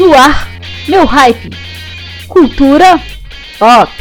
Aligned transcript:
No 0.00 0.14
ar, 0.14 0.48
meu 0.88 1.04
hype. 1.04 1.50
Cultura 2.26 2.98
pop. 3.58 3.92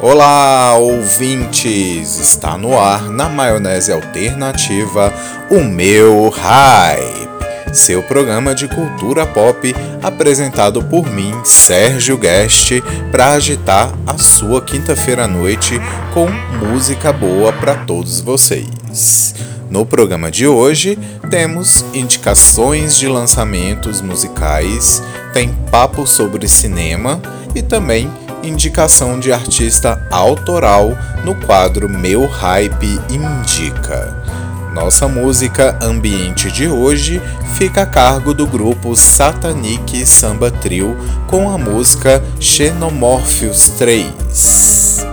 Olá, 0.00 0.74
ouvintes! 0.74 2.18
Está 2.18 2.58
no 2.58 2.76
ar, 2.76 3.08
na 3.08 3.28
maionese 3.28 3.92
alternativa, 3.92 5.14
o 5.48 5.60
meu 5.62 6.28
hype 6.30 7.41
seu 7.72 8.02
programa 8.02 8.54
de 8.54 8.68
cultura 8.68 9.26
pop 9.26 9.74
apresentado 10.02 10.82
por 10.84 11.10
mim, 11.10 11.32
Sérgio 11.44 12.18
Guest, 12.18 12.80
para 13.10 13.32
agitar 13.32 13.92
a 14.06 14.18
sua 14.18 14.60
quinta-feira 14.60 15.24
à 15.24 15.28
noite 15.28 15.80
com 16.12 16.28
música 16.64 17.12
boa 17.12 17.52
para 17.52 17.74
todos 17.74 18.20
vocês. 18.20 19.34
No 19.70 19.86
programa 19.86 20.30
de 20.30 20.46
hoje 20.46 20.98
temos 21.30 21.82
indicações 21.94 22.98
de 22.98 23.08
lançamentos 23.08 24.02
musicais, 24.02 25.02
tem 25.32 25.54
papo 25.70 26.06
sobre 26.06 26.46
cinema 26.46 27.20
e 27.54 27.62
também 27.62 28.10
indicação 28.42 29.18
de 29.18 29.32
artista 29.32 30.06
autoral 30.10 30.90
no 31.24 31.34
quadro 31.34 31.88
Meu 31.88 32.26
Hype 32.26 33.00
Indica. 33.08 34.41
Nossa 34.74 35.06
música 35.06 35.78
ambiente 35.82 36.50
de 36.50 36.66
hoje 36.66 37.20
fica 37.58 37.82
a 37.82 37.86
cargo 37.86 38.32
do 38.32 38.46
grupo 38.46 38.96
Satanic 38.96 40.06
Samba 40.06 40.50
Trio 40.50 40.96
com 41.26 41.50
a 41.50 41.58
música 41.58 42.24
Xenomorpheus 42.40 43.68
3. 43.76 45.06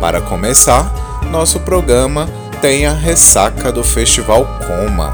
Para 0.00 0.20
começar, 0.20 0.92
nosso 1.30 1.60
programa 1.60 2.28
tem 2.60 2.86
a 2.86 2.92
ressaca 2.92 3.70
do 3.70 3.84
Festival 3.84 4.44
Coma. 4.66 5.12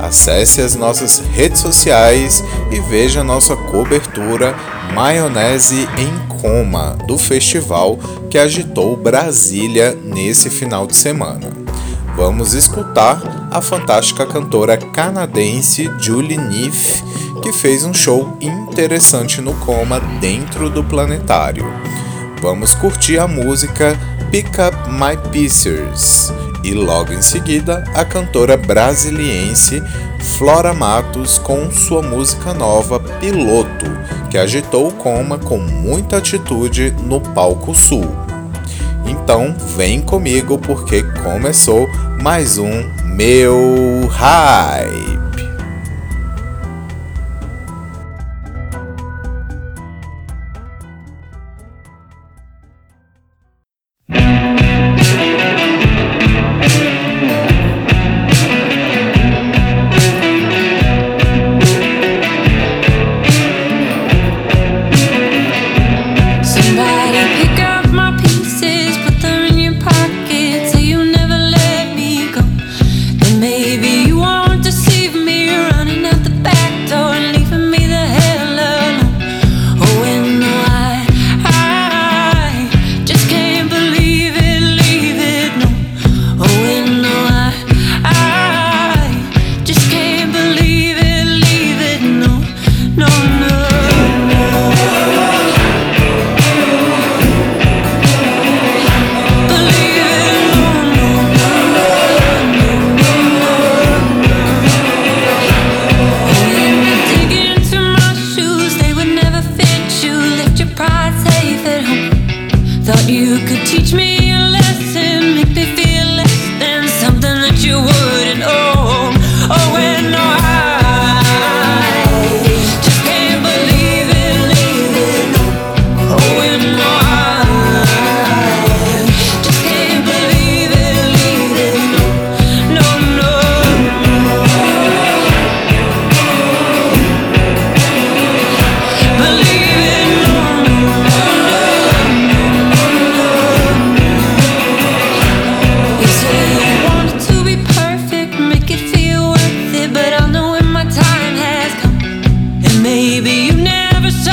Acesse 0.00 0.60
as 0.60 0.76
nossas 0.76 1.18
redes 1.18 1.60
sociais 1.60 2.44
e 2.70 2.78
veja 2.80 3.24
nossa 3.24 3.56
cobertura 3.56 4.54
Maionese 4.94 5.88
em 5.98 6.28
Coma 6.28 6.96
do 7.08 7.18
festival 7.18 7.98
que 8.30 8.38
agitou 8.38 8.96
Brasília 8.96 9.96
nesse 10.04 10.48
final 10.48 10.86
de 10.86 10.94
semana 10.94 11.61
vamos 12.16 12.52
escutar 12.54 13.20
a 13.50 13.60
fantástica 13.60 14.26
cantora 14.26 14.76
canadense 14.76 15.90
Julie 15.98 16.38
Neff, 16.38 17.02
que 17.42 17.52
fez 17.52 17.84
um 17.84 17.94
show 17.94 18.36
interessante 18.40 19.40
no 19.40 19.54
Coma 19.54 20.00
dentro 20.20 20.68
do 20.70 20.84
planetário. 20.84 21.64
Vamos 22.40 22.74
curtir 22.74 23.18
a 23.18 23.26
música 23.26 23.98
Pick 24.30 24.50
Up 24.58 24.90
My 24.90 25.16
Pieces 25.30 26.32
e 26.64 26.72
logo 26.72 27.12
em 27.12 27.22
seguida 27.22 27.84
a 27.94 28.04
cantora 28.04 28.56
brasiliense 28.56 29.82
Flora 30.38 30.72
Matos 30.72 31.38
com 31.38 31.70
sua 31.70 32.02
música 32.02 32.54
nova 32.54 33.00
Piloto, 33.00 33.86
que 34.30 34.38
agitou 34.38 34.88
o 34.88 34.92
Coma 34.92 35.38
com 35.38 35.58
muita 35.58 36.18
atitude 36.18 36.94
no 37.04 37.20
palco 37.20 37.74
sul. 37.74 38.31
Então 39.12 39.54
vem 39.76 40.00
comigo 40.00 40.56
porque 40.56 41.02
começou 41.22 41.86
mais 42.22 42.56
um 42.56 42.88
Meu 43.04 44.08
Hype. 44.08 45.21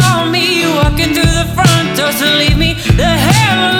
saw 0.09 0.29
me. 0.29 0.65
Walking 0.77 1.13
through 1.13 1.33
the 1.41 1.47
front 1.55 1.97
door 1.97 2.11
to 2.11 2.27
leave 2.37 2.57
me 2.57 2.73
the 3.01 3.11
hell 3.27 3.78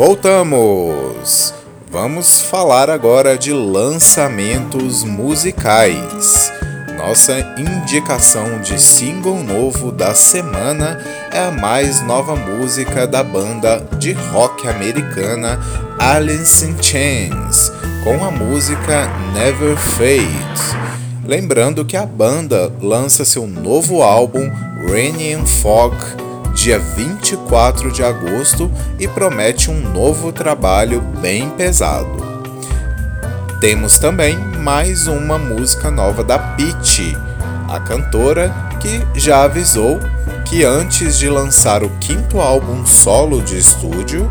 Voltamos! 0.00 1.52
Vamos 1.90 2.40
falar 2.40 2.88
agora 2.88 3.36
de 3.36 3.52
lançamentos 3.52 5.04
musicais. 5.04 6.50
Nossa 6.96 7.38
indicação 7.58 8.62
de 8.62 8.80
single 8.80 9.42
novo 9.42 9.92
da 9.92 10.14
semana 10.14 11.04
é 11.30 11.40
a 11.40 11.50
mais 11.50 12.00
nova 12.00 12.34
música 12.34 13.06
da 13.06 13.22
banda 13.22 13.86
de 13.98 14.12
rock 14.12 14.66
americana 14.66 15.60
Alice 15.98 16.64
in 16.64 16.82
Chains, 16.82 17.70
com 18.02 18.24
a 18.24 18.30
música 18.30 19.06
Never 19.34 19.76
Fade. 19.76 20.78
Lembrando 21.26 21.84
que 21.84 21.98
a 21.98 22.06
banda 22.06 22.72
lança 22.80 23.22
seu 23.22 23.46
novo 23.46 24.02
álbum 24.02 24.50
Rainy 24.88 25.34
and 25.34 25.44
Fog 25.44 25.94
dia 26.60 26.78
24 26.78 27.90
de 27.90 28.04
agosto 28.04 28.70
e 28.98 29.08
promete 29.08 29.70
um 29.70 29.80
novo 29.80 30.30
trabalho 30.30 31.00
bem 31.00 31.48
pesado. 31.48 32.22
Temos 33.62 33.98
também 33.98 34.36
mais 34.36 35.06
uma 35.06 35.38
música 35.38 35.90
nova 35.90 36.22
da 36.22 36.38
Peach, 36.38 37.16
a 37.66 37.80
cantora 37.80 38.54
que 38.78 39.00
já 39.18 39.44
avisou 39.44 39.98
que 40.44 40.62
antes 40.62 41.18
de 41.18 41.30
lançar 41.30 41.82
o 41.82 41.88
quinto 41.98 42.38
álbum 42.40 42.84
solo 42.84 43.40
de 43.40 43.56
estúdio, 43.56 44.30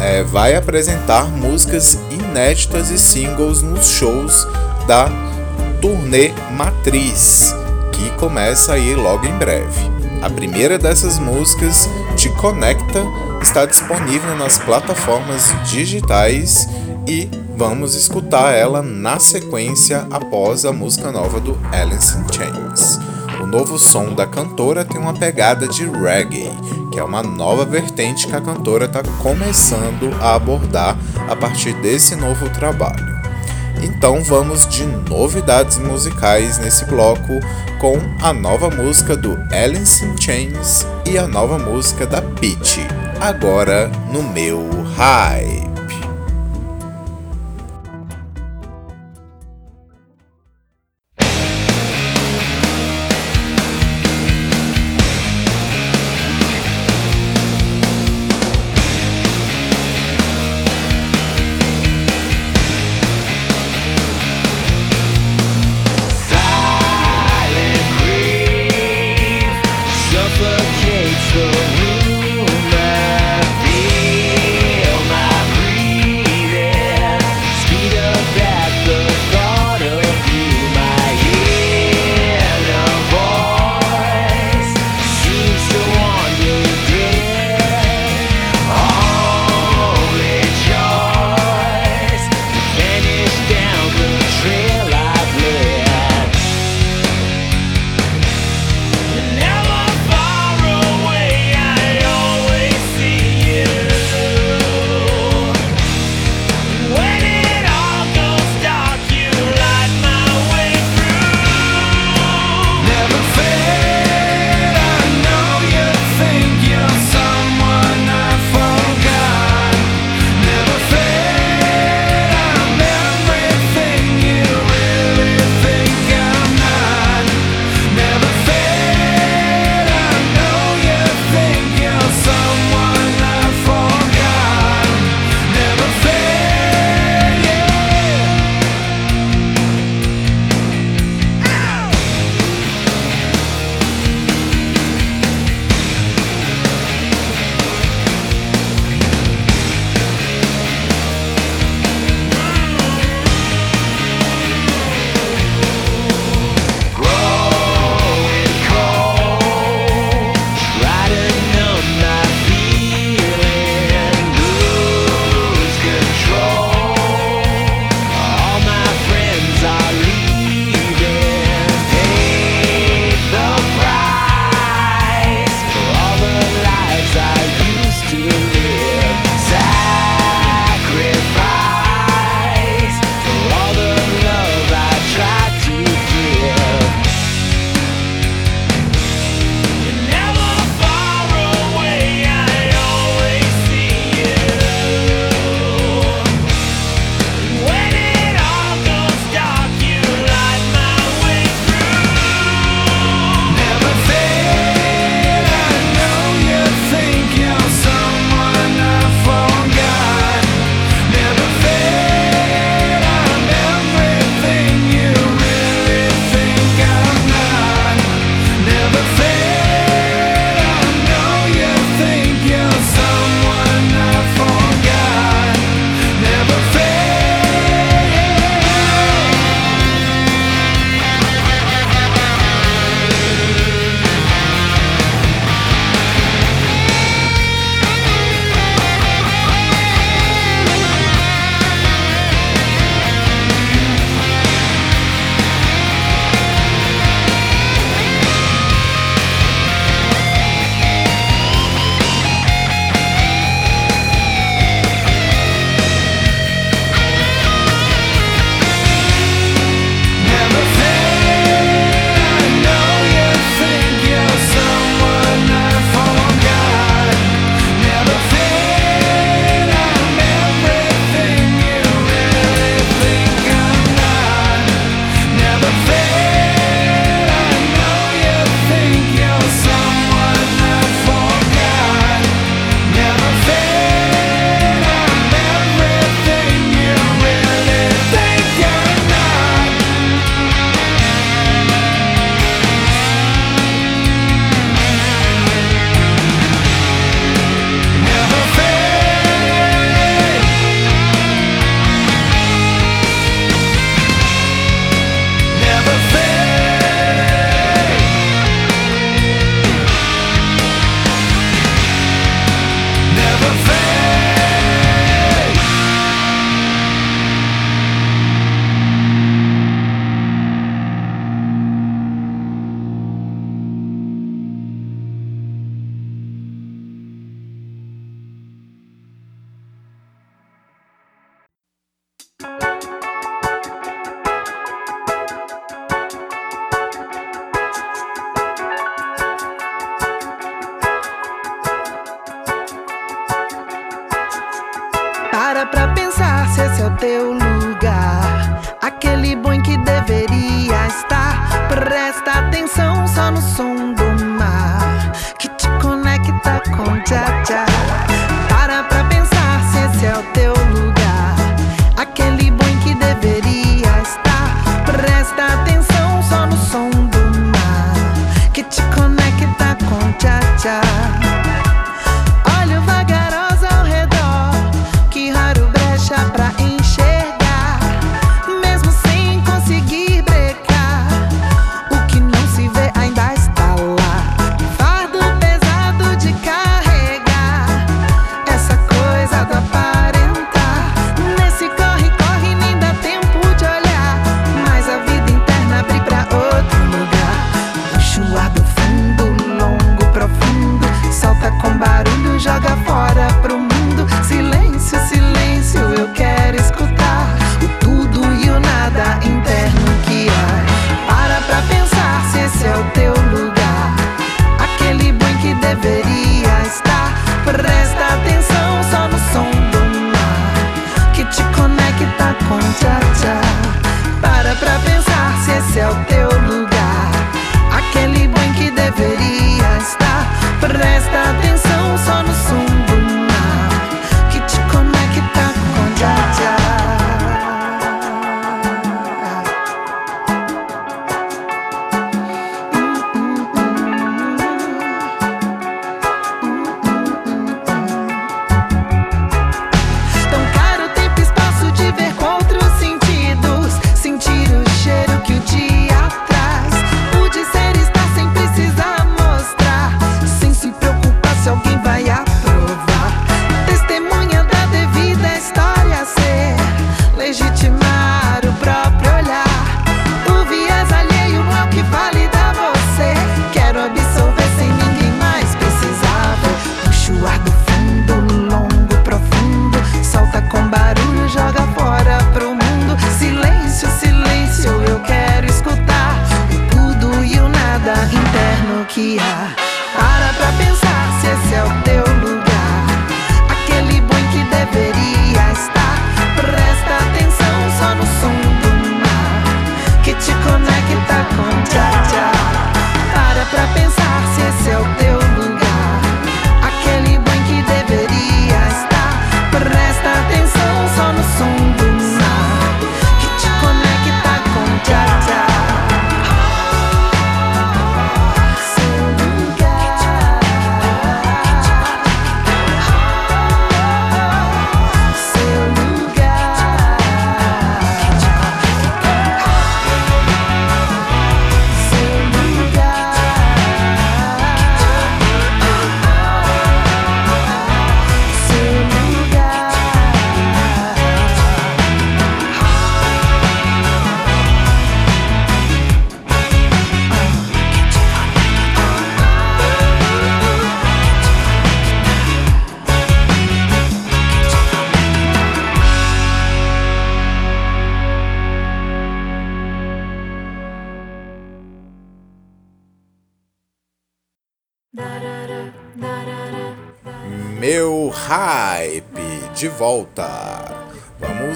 é, 0.00 0.22
vai 0.22 0.54
apresentar 0.54 1.24
músicas 1.24 1.98
inéditas 2.08 2.90
e 2.90 2.98
singles 2.98 3.62
nos 3.62 3.88
shows 3.88 4.46
da 4.86 5.08
turnê 5.80 6.30
Matriz, 6.52 7.52
que 7.90 8.10
começa 8.10 8.74
aí 8.74 8.94
logo 8.94 9.26
em 9.26 9.36
breve. 9.38 9.93
A 10.24 10.30
primeira 10.30 10.78
dessas 10.78 11.18
músicas, 11.18 11.86
Te 12.16 12.30
Conecta, 12.30 13.04
está 13.42 13.66
disponível 13.66 14.34
nas 14.38 14.56
plataformas 14.56 15.54
digitais 15.68 16.66
e 17.06 17.28
vamos 17.54 17.94
escutar 17.94 18.54
ela 18.54 18.80
na 18.80 19.18
sequência 19.18 20.08
após 20.10 20.64
a 20.64 20.72
música 20.72 21.12
nova 21.12 21.38
do 21.38 21.58
Alice 21.70 22.16
in 22.16 22.24
Chains. 22.32 22.98
O 23.42 23.46
novo 23.46 23.78
som 23.78 24.14
da 24.14 24.26
cantora 24.26 24.82
tem 24.82 24.98
uma 24.98 25.12
pegada 25.12 25.68
de 25.68 25.84
reggae, 25.84 26.50
que 26.90 26.98
é 26.98 27.04
uma 27.04 27.22
nova 27.22 27.66
vertente 27.66 28.26
que 28.26 28.34
a 28.34 28.40
cantora 28.40 28.86
está 28.86 29.02
começando 29.22 30.10
a 30.22 30.36
abordar 30.36 30.96
a 31.28 31.36
partir 31.36 31.74
desse 31.82 32.16
novo 32.16 32.48
trabalho. 32.48 33.23
Então 33.82 34.22
vamos 34.22 34.66
de 34.66 34.84
novidades 34.84 35.78
musicais 35.78 36.58
nesse 36.58 36.84
bloco 36.84 37.40
com 37.80 37.98
a 38.22 38.32
nova 38.32 38.70
música 38.70 39.16
do 39.16 39.36
Alice 39.52 40.04
in 40.04 40.16
Chains 40.20 40.86
e 41.06 41.18
a 41.18 41.26
nova 41.26 41.58
música 41.58 42.06
da 42.06 42.22
Peach, 42.22 42.80
agora 43.20 43.90
no 44.12 44.22
meu 44.22 44.68
hype. 44.96 45.73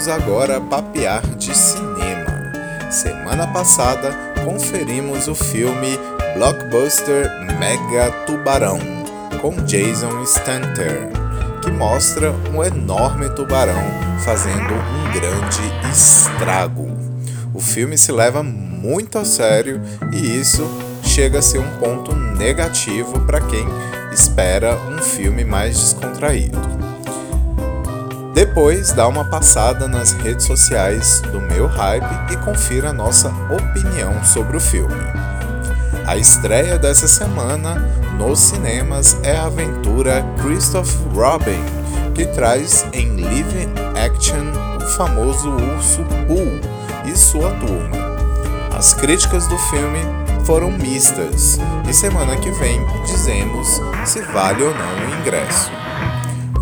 vamos 0.09 0.11
agora 0.11 0.61
papear 0.61 1.23
de 1.37 1.55
cinema. 1.55 2.91
Semana 2.91 3.47
passada, 3.47 4.11
conferimos 4.43 5.29
o 5.29 5.35
filme 5.35 5.99
blockbuster 6.35 7.31
Mega 7.59 8.11
Tubarão, 8.25 8.79
com 9.43 9.51
Jason 9.65 10.23
Stanter, 10.23 11.11
que 11.63 11.71
mostra 11.71 12.33
um 12.53 12.65
enorme 12.65 13.29
tubarão 13.31 13.83
fazendo 14.25 14.73
um 14.73 15.13
grande 15.13 15.93
estrago. 15.93 16.89
O 17.53 17.61
filme 17.61 17.99
se 17.99 18.11
leva 18.11 18.43
muito 18.43 19.19
a 19.19 19.25
sério 19.25 19.81
e 20.13 20.41
isso 20.41 20.67
chega 21.03 21.41
a 21.41 21.43
ser 21.43 21.59
um 21.59 21.79
ponto 21.79 22.15
negativo 22.15 23.21
para 23.27 23.41
quem 23.43 23.67
espera 24.13 24.75
um 24.91 25.03
filme 25.03 25.45
mais 25.45 25.79
descontraído. 25.79 26.78
Depois, 28.39 28.93
dá 28.93 29.09
uma 29.09 29.25
passada 29.25 29.89
nas 29.89 30.13
redes 30.13 30.47
sociais 30.47 31.21
do 31.33 31.41
Meu 31.41 31.67
Hype 31.67 32.33
e 32.33 32.37
confira 32.37 32.93
nossa 32.93 33.31
opinião 33.51 34.23
sobre 34.23 34.57
o 34.57 34.61
filme. 34.61 34.95
A 36.07 36.17
estreia 36.17 36.79
dessa 36.79 37.09
semana 37.09 37.75
nos 38.17 38.39
cinemas 38.39 39.19
é 39.25 39.37
a 39.37 39.47
aventura 39.47 40.25
Christoph 40.41 40.89
Robin, 41.13 41.61
que 42.15 42.27
traz 42.27 42.87
em 42.93 43.21
live 43.21 43.69
action 44.07 44.53
o 44.77 44.87
famoso 44.91 45.51
urso 45.51 46.05
Pooh 46.29 47.11
e 47.11 47.19
sua 47.19 47.51
turma. 47.55 47.97
As 48.73 48.95
críticas 48.95 49.49
do 49.49 49.59
filme 49.59 49.99
foram 50.45 50.71
mistas 50.71 51.59
e 51.89 51.93
semana 51.93 52.37
que 52.37 52.53
vem 52.53 52.81
dizemos 53.05 53.83
se 54.05 54.21
vale 54.21 54.63
ou 54.63 54.73
não 54.73 54.95
o 54.95 55.21
ingresso. 55.21 55.78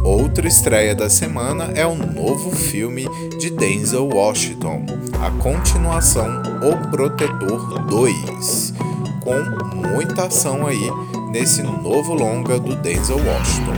Outra 0.07 0.47
estreia 0.47 0.95
da 0.95 1.11
semana 1.11 1.73
é 1.75 1.85
o 1.85 1.97
novo 1.97 2.53
filme 2.53 3.09
de 3.41 3.51
Denzel 3.51 4.07
Washington, 4.07 4.87
a 5.21 5.33
continuação 5.43 6.43
O 6.63 6.91
Protetor 6.93 7.83
2, 7.87 8.73
com 9.21 9.75
muita 9.75 10.27
ação 10.27 10.65
aí 10.65 10.89
nesse 11.33 11.61
novo 11.61 12.15
longa 12.15 12.57
do 12.57 12.77
Denzel 12.77 13.19
Washington. 13.19 13.75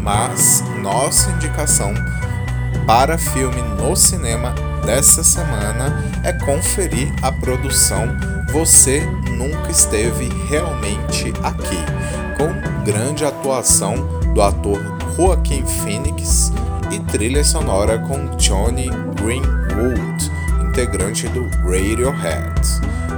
Mas 0.00 0.64
nossa 0.82 1.30
indicação 1.30 1.94
para 2.84 3.16
filme 3.16 3.62
no 3.78 3.94
cinema 3.94 4.52
dessa 4.84 5.22
semana 5.22 6.10
é 6.24 6.32
conferir 6.44 7.14
a 7.22 7.30
produção 7.30 8.08
Você 8.50 9.06
Nunca 9.30 9.70
Esteve 9.70 10.28
Realmente 10.48 11.32
Aqui, 11.40 11.78
com 12.36 12.84
grande 12.84 13.24
atuação 13.24 13.94
do 14.34 14.42
ator 14.42 15.03
Joaquim 15.16 15.64
Phoenix 15.64 16.52
e 16.90 16.98
trilha 16.98 17.44
sonora 17.44 17.98
com 17.98 18.36
Johnny 18.36 18.90
Greenwood, 19.14 20.30
integrante 20.60 21.28
do 21.28 21.48
Radiohead. 21.62 22.60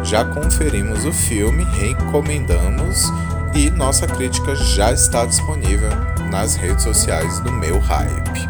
Já 0.05 0.25
conferimos 0.25 1.07
o 1.07 1.13
filme, 1.13 1.65
recomendamos 1.65 3.11
e 3.55 3.71
nossa 3.71 4.07
crítica 4.07 4.55
já 4.55 4.93
está 4.93 5.25
disponível 5.25 5.91
nas 6.31 6.55
redes 6.55 6.85
sociais 6.85 7.41
do 7.41 7.51
Meu 7.51 7.79
Hype. 7.79 8.47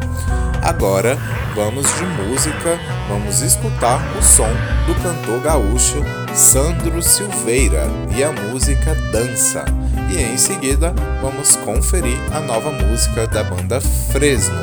Agora 0.62 1.16
vamos 1.54 1.86
de 1.94 2.04
música, 2.04 2.78
vamos 3.08 3.40
escutar 3.40 4.00
o 4.18 4.22
som 4.22 4.48
do 4.86 4.94
cantor 5.02 5.40
gaúcho 5.40 6.02
Sandro 6.34 7.02
Silveira 7.02 7.86
e 8.16 8.22
a 8.22 8.30
música 8.32 8.94
Dança. 9.10 9.64
E 10.10 10.22
em 10.22 10.36
seguida 10.36 10.94
vamos 11.22 11.56
conferir 11.56 12.18
a 12.32 12.40
nova 12.40 12.70
música 12.70 13.26
da 13.26 13.42
banda 13.42 13.80
Fresno, 13.80 14.60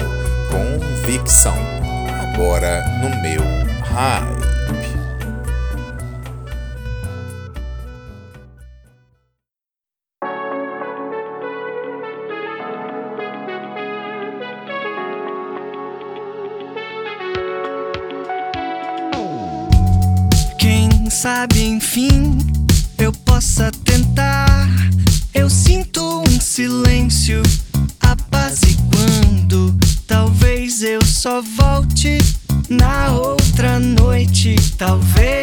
Convicção. 0.51 1.55
Agora 2.21 2.83
no 3.01 3.09
meu 3.21 3.41
Hype. 3.85 4.42
Enfim, 21.73 22.37
eu 22.99 23.11
possa 23.11 23.71
tentar. 23.83 24.69
Eu 25.33 25.49
sinto 25.49 26.21
um 26.21 26.39
silêncio 26.39 27.41
apaziguando. 27.99 29.75
Talvez 30.05 30.83
eu 30.83 31.03
só 31.03 31.41
volte 31.41 32.19
na 32.69 33.13
outra 33.13 33.79
noite, 33.79 34.55
talvez. 34.77 35.42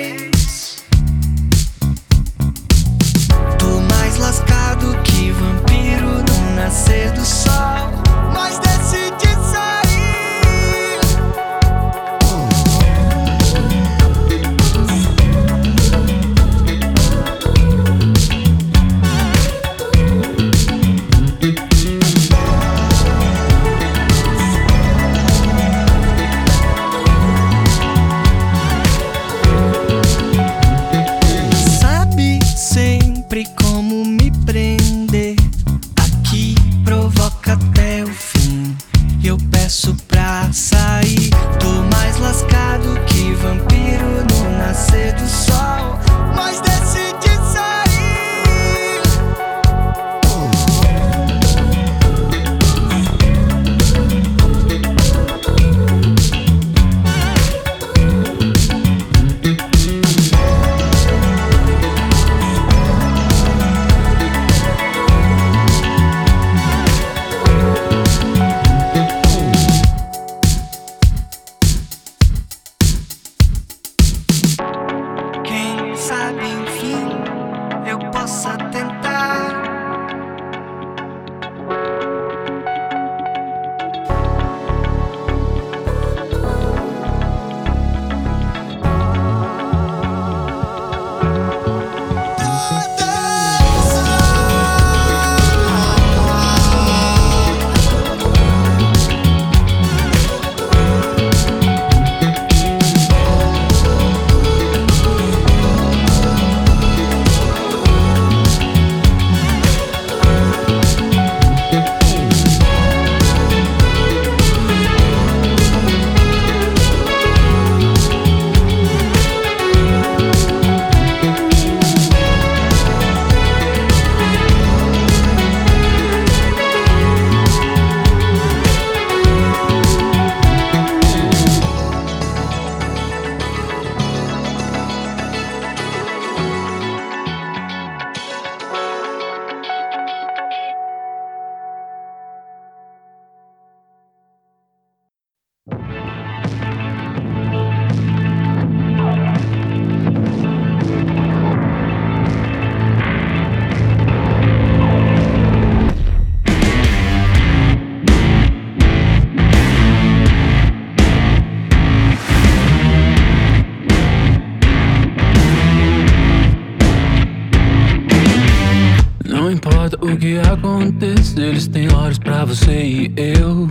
Aconteça, 170.61 171.41
eles 171.41 171.67
têm 171.67 171.91
horas 171.93 172.19
pra 172.19 172.45
você 172.45 172.71
e 172.71 173.13
eu. 173.17 173.69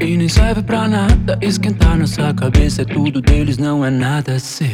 E 0.00 0.16
nem 0.16 0.28
serve 0.28 0.62
pra 0.62 0.88
nada 0.88 1.38
esquentar 1.42 1.96
nossa 1.98 2.32
cabeça, 2.34 2.82
é 2.82 2.84
tudo 2.84 3.20
deles, 3.20 3.58
não 3.58 3.84
é 3.84 3.90
nada 3.90 4.38
seu. 4.38 4.68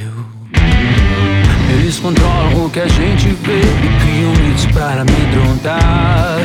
Eles 1.71 1.99
controlam 1.99 2.67
o 2.67 2.71
que 2.71 2.81
a 2.81 2.89
gente 2.89 3.29
vê 3.29 3.61
e 3.61 3.89
criam 4.03 4.33
mitos 4.45 4.67
para 4.67 5.03
amedrontar. 5.03 6.39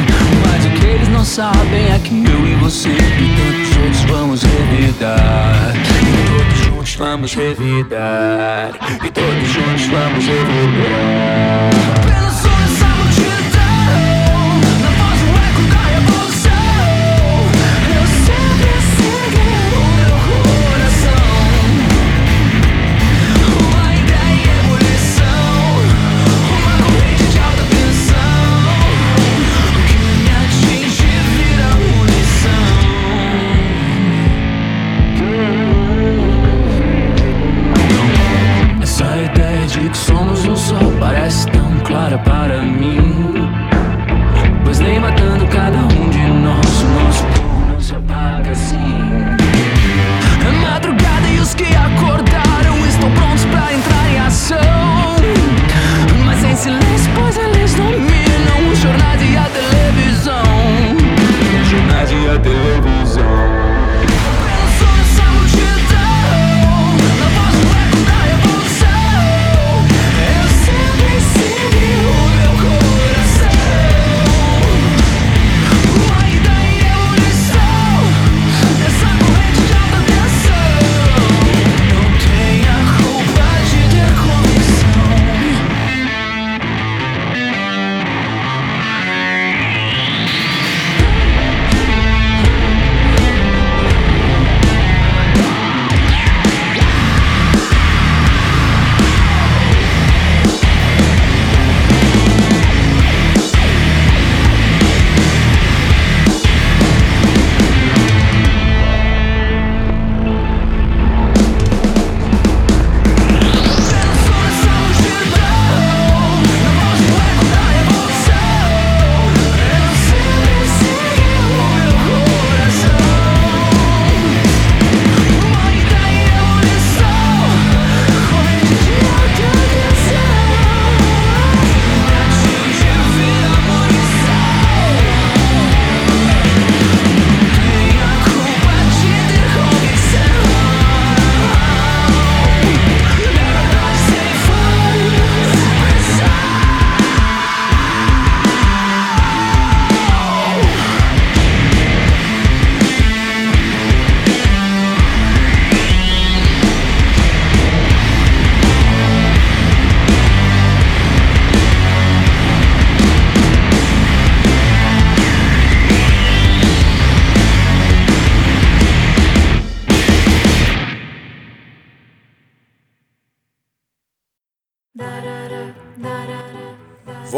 Mas 0.45 0.65
o 0.65 0.69
que 0.79 0.85
eles 0.85 1.09
não 1.09 1.25
sabem 1.25 1.91
é 1.93 1.99
que 2.03 2.13
eu 2.13 2.47
e 2.47 2.55
você 2.55 2.89
e 2.89 2.95
tantos 3.35 3.77
outros 3.77 4.03
vamos 4.03 4.43
revidar. 4.43 5.73
E 6.01 6.27
todos 6.27 6.57
juntos 6.65 6.95
vamos 6.95 7.33
revidar. 7.33 8.71
E 9.05 9.11
todos 9.11 9.47
juntos 9.47 9.85
vamos 9.87 10.25
revidar. 10.25 12.06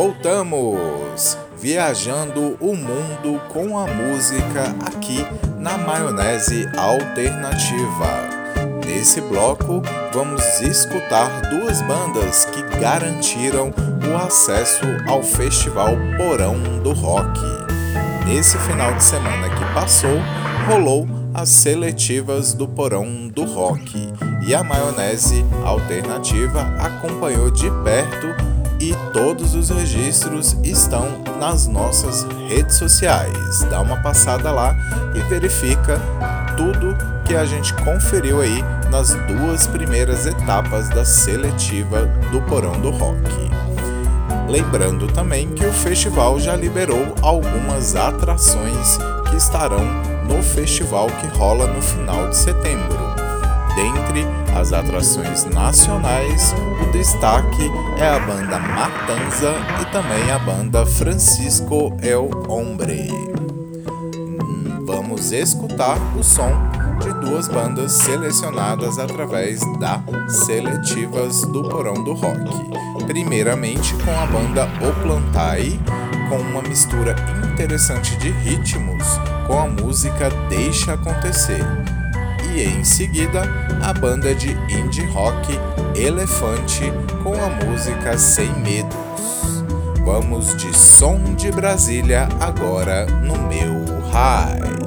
Voltamos 0.02 1.38
viajando 1.58 2.56
o 2.62 2.74
mundo 2.74 3.38
com 3.50 3.78
a 3.78 3.86
música 3.86 4.74
aqui 4.86 5.18
na 5.58 5.78
Maionese 5.78 6.70
Alternativa. 6.78 8.30
Nesse 8.86 9.20
bloco, 9.20 9.82
vamos 10.14 10.42
escutar 10.62 11.42
duas 11.50 11.82
bandas 11.82 12.46
que 12.46 12.62
garantiram 12.80 13.74
o 14.10 14.16
acesso 14.16 14.86
ao 15.06 15.22
Festival 15.22 15.98
Porão 16.16 16.56
do 16.82 16.94
Rock. 16.94 17.38
Nesse 18.26 18.58
final 18.60 18.94
de 18.94 19.04
semana 19.04 19.50
que 19.50 19.74
passou, 19.74 20.18
rolou 20.66 21.10
as 21.34 21.50
seletivas 21.50 22.54
do 22.54 22.70
Porão 22.70 23.28
do 23.28 23.44
Rock 23.44 24.14
e 24.48 24.56
a 24.56 24.64
Maionese 24.64 25.44
Alternativa 25.66 26.74
acompanhou 26.80 27.52
de 27.52 27.70
perto 27.84 28.59
todos 29.20 29.54
os 29.54 29.70
registros 29.70 30.56
estão 30.64 31.22
nas 31.38 31.68
nossas 31.68 32.26
redes 32.48 32.78
sociais. 32.78 33.62
Dá 33.70 33.82
uma 33.82 33.98
passada 33.98 34.50
lá 34.50 34.74
e 35.14 35.20
verifica 35.24 36.00
tudo 36.56 36.96
que 37.26 37.36
a 37.36 37.44
gente 37.44 37.74
conferiu 37.84 38.40
aí 38.40 38.64
nas 38.90 39.14
duas 39.28 39.68
primeiras 39.68 40.26
etapas 40.26 40.88
da 40.88 41.04
seletiva 41.04 42.06
do 42.32 42.42
Porão 42.44 42.80
do 42.80 42.92
Rock. 42.92 43.20
Lembrando 44.48 45.06
também 45.08 45.50
que 45.50 45.66
o 45.66 45.74
festival 45.74 46.40
já 46.40 46.56
liberou 46.56 47.14
algumas 47.22 47.98
atrações 47.98 48.98
que 49.30 49.36
estarão 49.36 49.84
no 50.30 50.42
festival 50.42 51.08
que 51.08 51.28
rola 51.38 51.68
no 51.68 51.82
final 51.82 52.30
de 52.30 52.38
setembro. 52.38 53.09
Dentre 53.80 54.26
as 54.60 54.74
atrações 54.74 55.46
nacionais, 55.46 56.54
o 56.82 56.92
destaque 56.92 57.72
é 57.98 58.10
a 58.10 58.20
banda 58.20 58.60
Matanza 58.60 59.56
e 59.82 59.86
também 59.86 60.30
a 60.30 60.38
banda 60.38 60.86
Francisco 60.86 61.96
El 62.02 62.30
Hombre. 62.50 63.08
Vamos 64.86 65.32
escutar 65.32 65.98
o 66.18 66.22
som 66.22 66.52
de 67.00 67.14
duas 67.26 67.48
bandas 67.48 67.94
selecionadas 67.94 69.00
através 69.00 69.62
da 69.80 70.04
Seletivas 70.28 71.44
do 71.44 71.70
Porão 71.70 72.04
do 72.04 72.14
Rock. 72.16 73.06
Primeiramente 73.08 73.94
com 74.04 74.12
a 74.12 74.26
banda 74.26 74.68
O 74.82 75.02
Plantai, 75.02 75.80
com 76.28 76.36
uma 76.36 76.62
mistura 76.64 77.16
interessante 77.50 78.18
de 78.18 78.30
ritmos 78.30 79.06
com 79.48 79.58
a 79.58 79.68
música 79.68 80.30
Deixa 80.50 80.96
Acontecer 80.96 81.64
e 82.60 82.66
em 82.66 82.84
seguida 82.84 83.44
a 83.82 83.94
banda 83.94 84.36
de 84.36 84.52
indie 84.70 85.06
rock 85.06 85.58
Elefante 85.96 86.92
com 87.24 87.34
a 87.34 87.50
música 87.66 88.18
Sem 88.18 88.52
Medos. 88.60 89.64
Vamos 90.04 90.58
de 90.58 90.76
som 90.76 91.36
de 91.36 91.52
Brasília 91.52 92.28
agora 92.42 93.06
no 93.06 93.38
meu 93.48 93.86
high. 94.12 94.79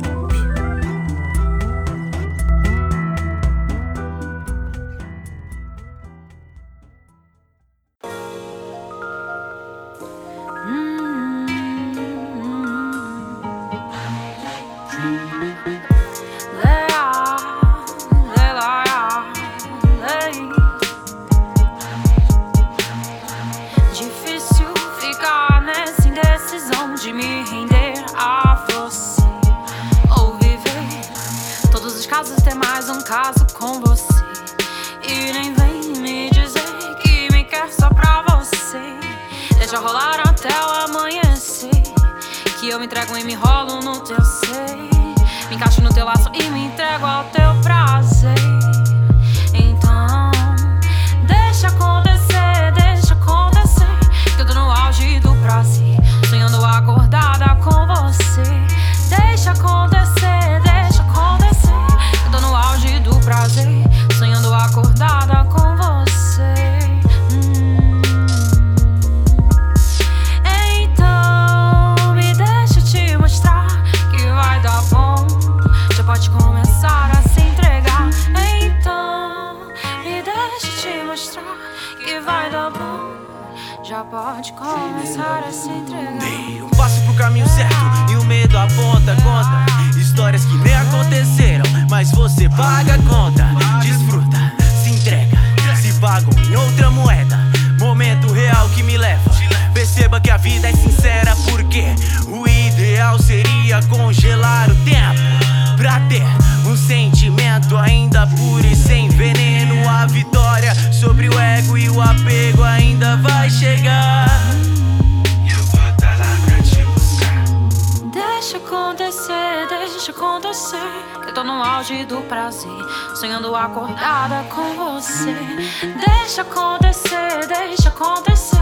Deixa 125.83 126.43
acontecer, 126.43 127.47
deixa 127.49 127.89
acontecer. 127.89 128.57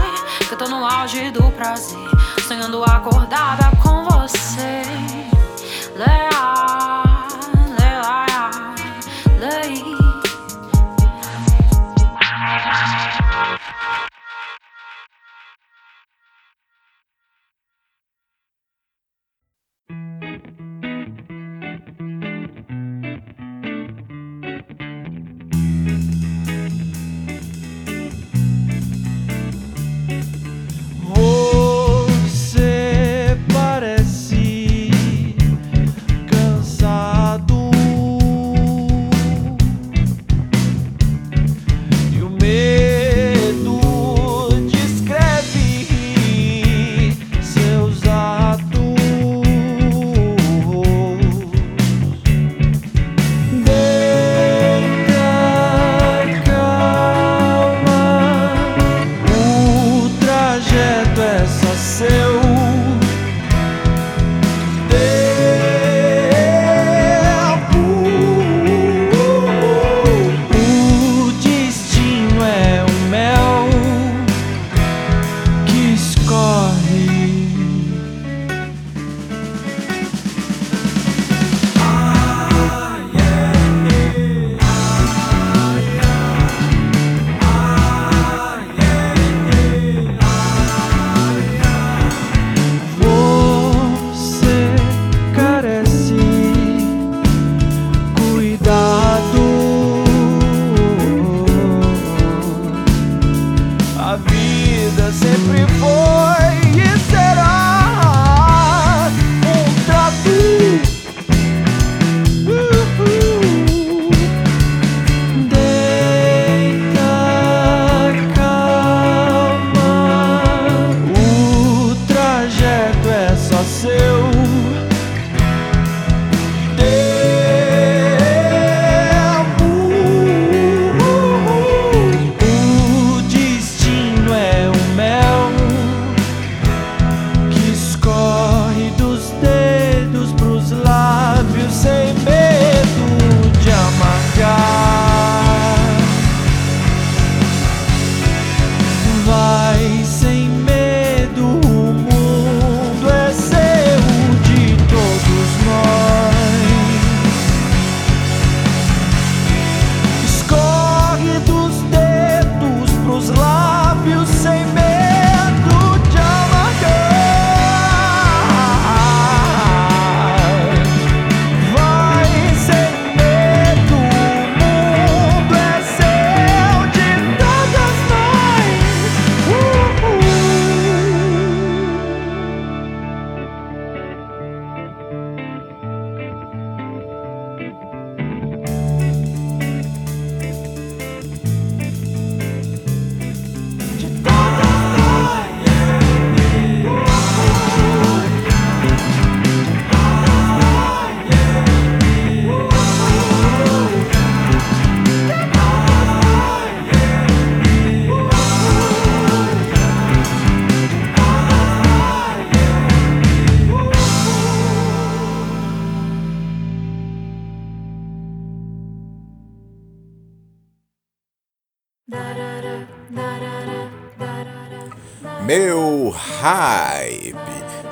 Que 0.49 0.55
tô 0.55 0.67
no 0.67 0.83
auge 0.83 1.29
do 1.29 1.51
prazer, 1.51 1.97
sonhando 2.47 2.83
acordada 2.83 3.69
com 3.83 4.03
você. 4.05 4.81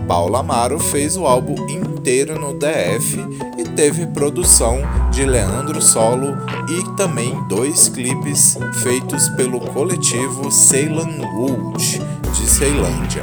Paulo 0.08 0.36
Amaro 0.36 0.78
fez 0.78 1.18
o 1.18 1.26
álbum 1.26 1.68
inteiro 1.68 2.40
no 2.40 2.54
DF 2.54 3.18
e 3.58 3.64
teve 3.76 4.06
produção 4.06 4.80
de 5.12 5.26
Leandro 5.26 5.82
Solo 5.82 6.34
e 6.66 6.96
também 6.96 7.38
dois 7.46 7.90
clipes 7.90 8.56
feitos 8.82 9.28
pelo 9.28 9.60
coletivo 9.60 10.50
Ceylan 10.50 11.20
Wood 11.34 12.00
de 12.32 12.48
Ceilândia, 12.48 13.22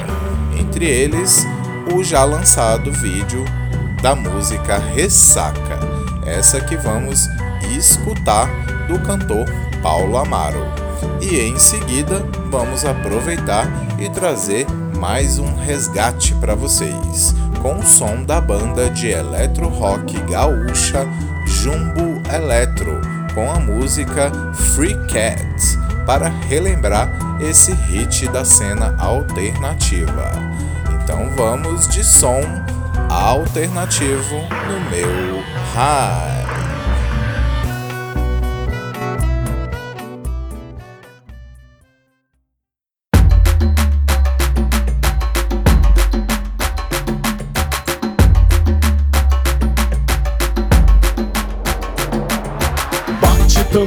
entre 0.59 0.85
eles 0.85 1.43
o 1.91 2.03
já 2.03 2.23
lançado 2.23 2.91
vídeo 2.91 3.43
da 4.03 4.15
música 4.15 4.77
Ressaca, 4.77 5.79
essa 6.23 6.61
que 6.61 6.77
vamos 6.77 7.27
escutar 7.75 8.47
do 8.87 8.99
cantor 8.99 9.45
Paulo 9.81 10.17
Amaro. 10.17 10.63
E 11.19 11.39
em 11.39 11.57
seguida 11.57 12.19
vamos 12.51 12.85
aproveitar 12.85 13.67
e 13.99 14.07
trazer 14.09 14.67
mais 15.05 15.37
um 15.37 15.55
resgate 15.55 16.33
para 16.33 16.55
vocês, 16.55 17.35
com 17.61 17.75
o 17.75 17.85
som 17.85 18.23
da 18.23 18.41
banda 18.41 18.89
de 18.89 19.09
eletro 19.09 19.69
rock 19.69 20.19
gaúcha 20.21 21.05
Jumbo 21.45 22.19
Eletro, 22.33 22.99
com 23.35 23.51
a 23.51 23.59
música 23.59 24.31
Free 24.73 24.97
Cats, 25.05 25.77
para 26.07 26.29
relembrar 26.49 27.07
esse 27.39 27.71
hit 27.71 28.27
da 28.29 28.43
cena 28.43 28.95
alternativa. 28.97 30.31
Então 30.95 31.29
vamos 31.35 31.87
de 31.87 32.03
som 32.03 32.41
alternativo 33.07 34.37
no 34.37 34.89
meu 34.89 35.39
high. 35.75 36.34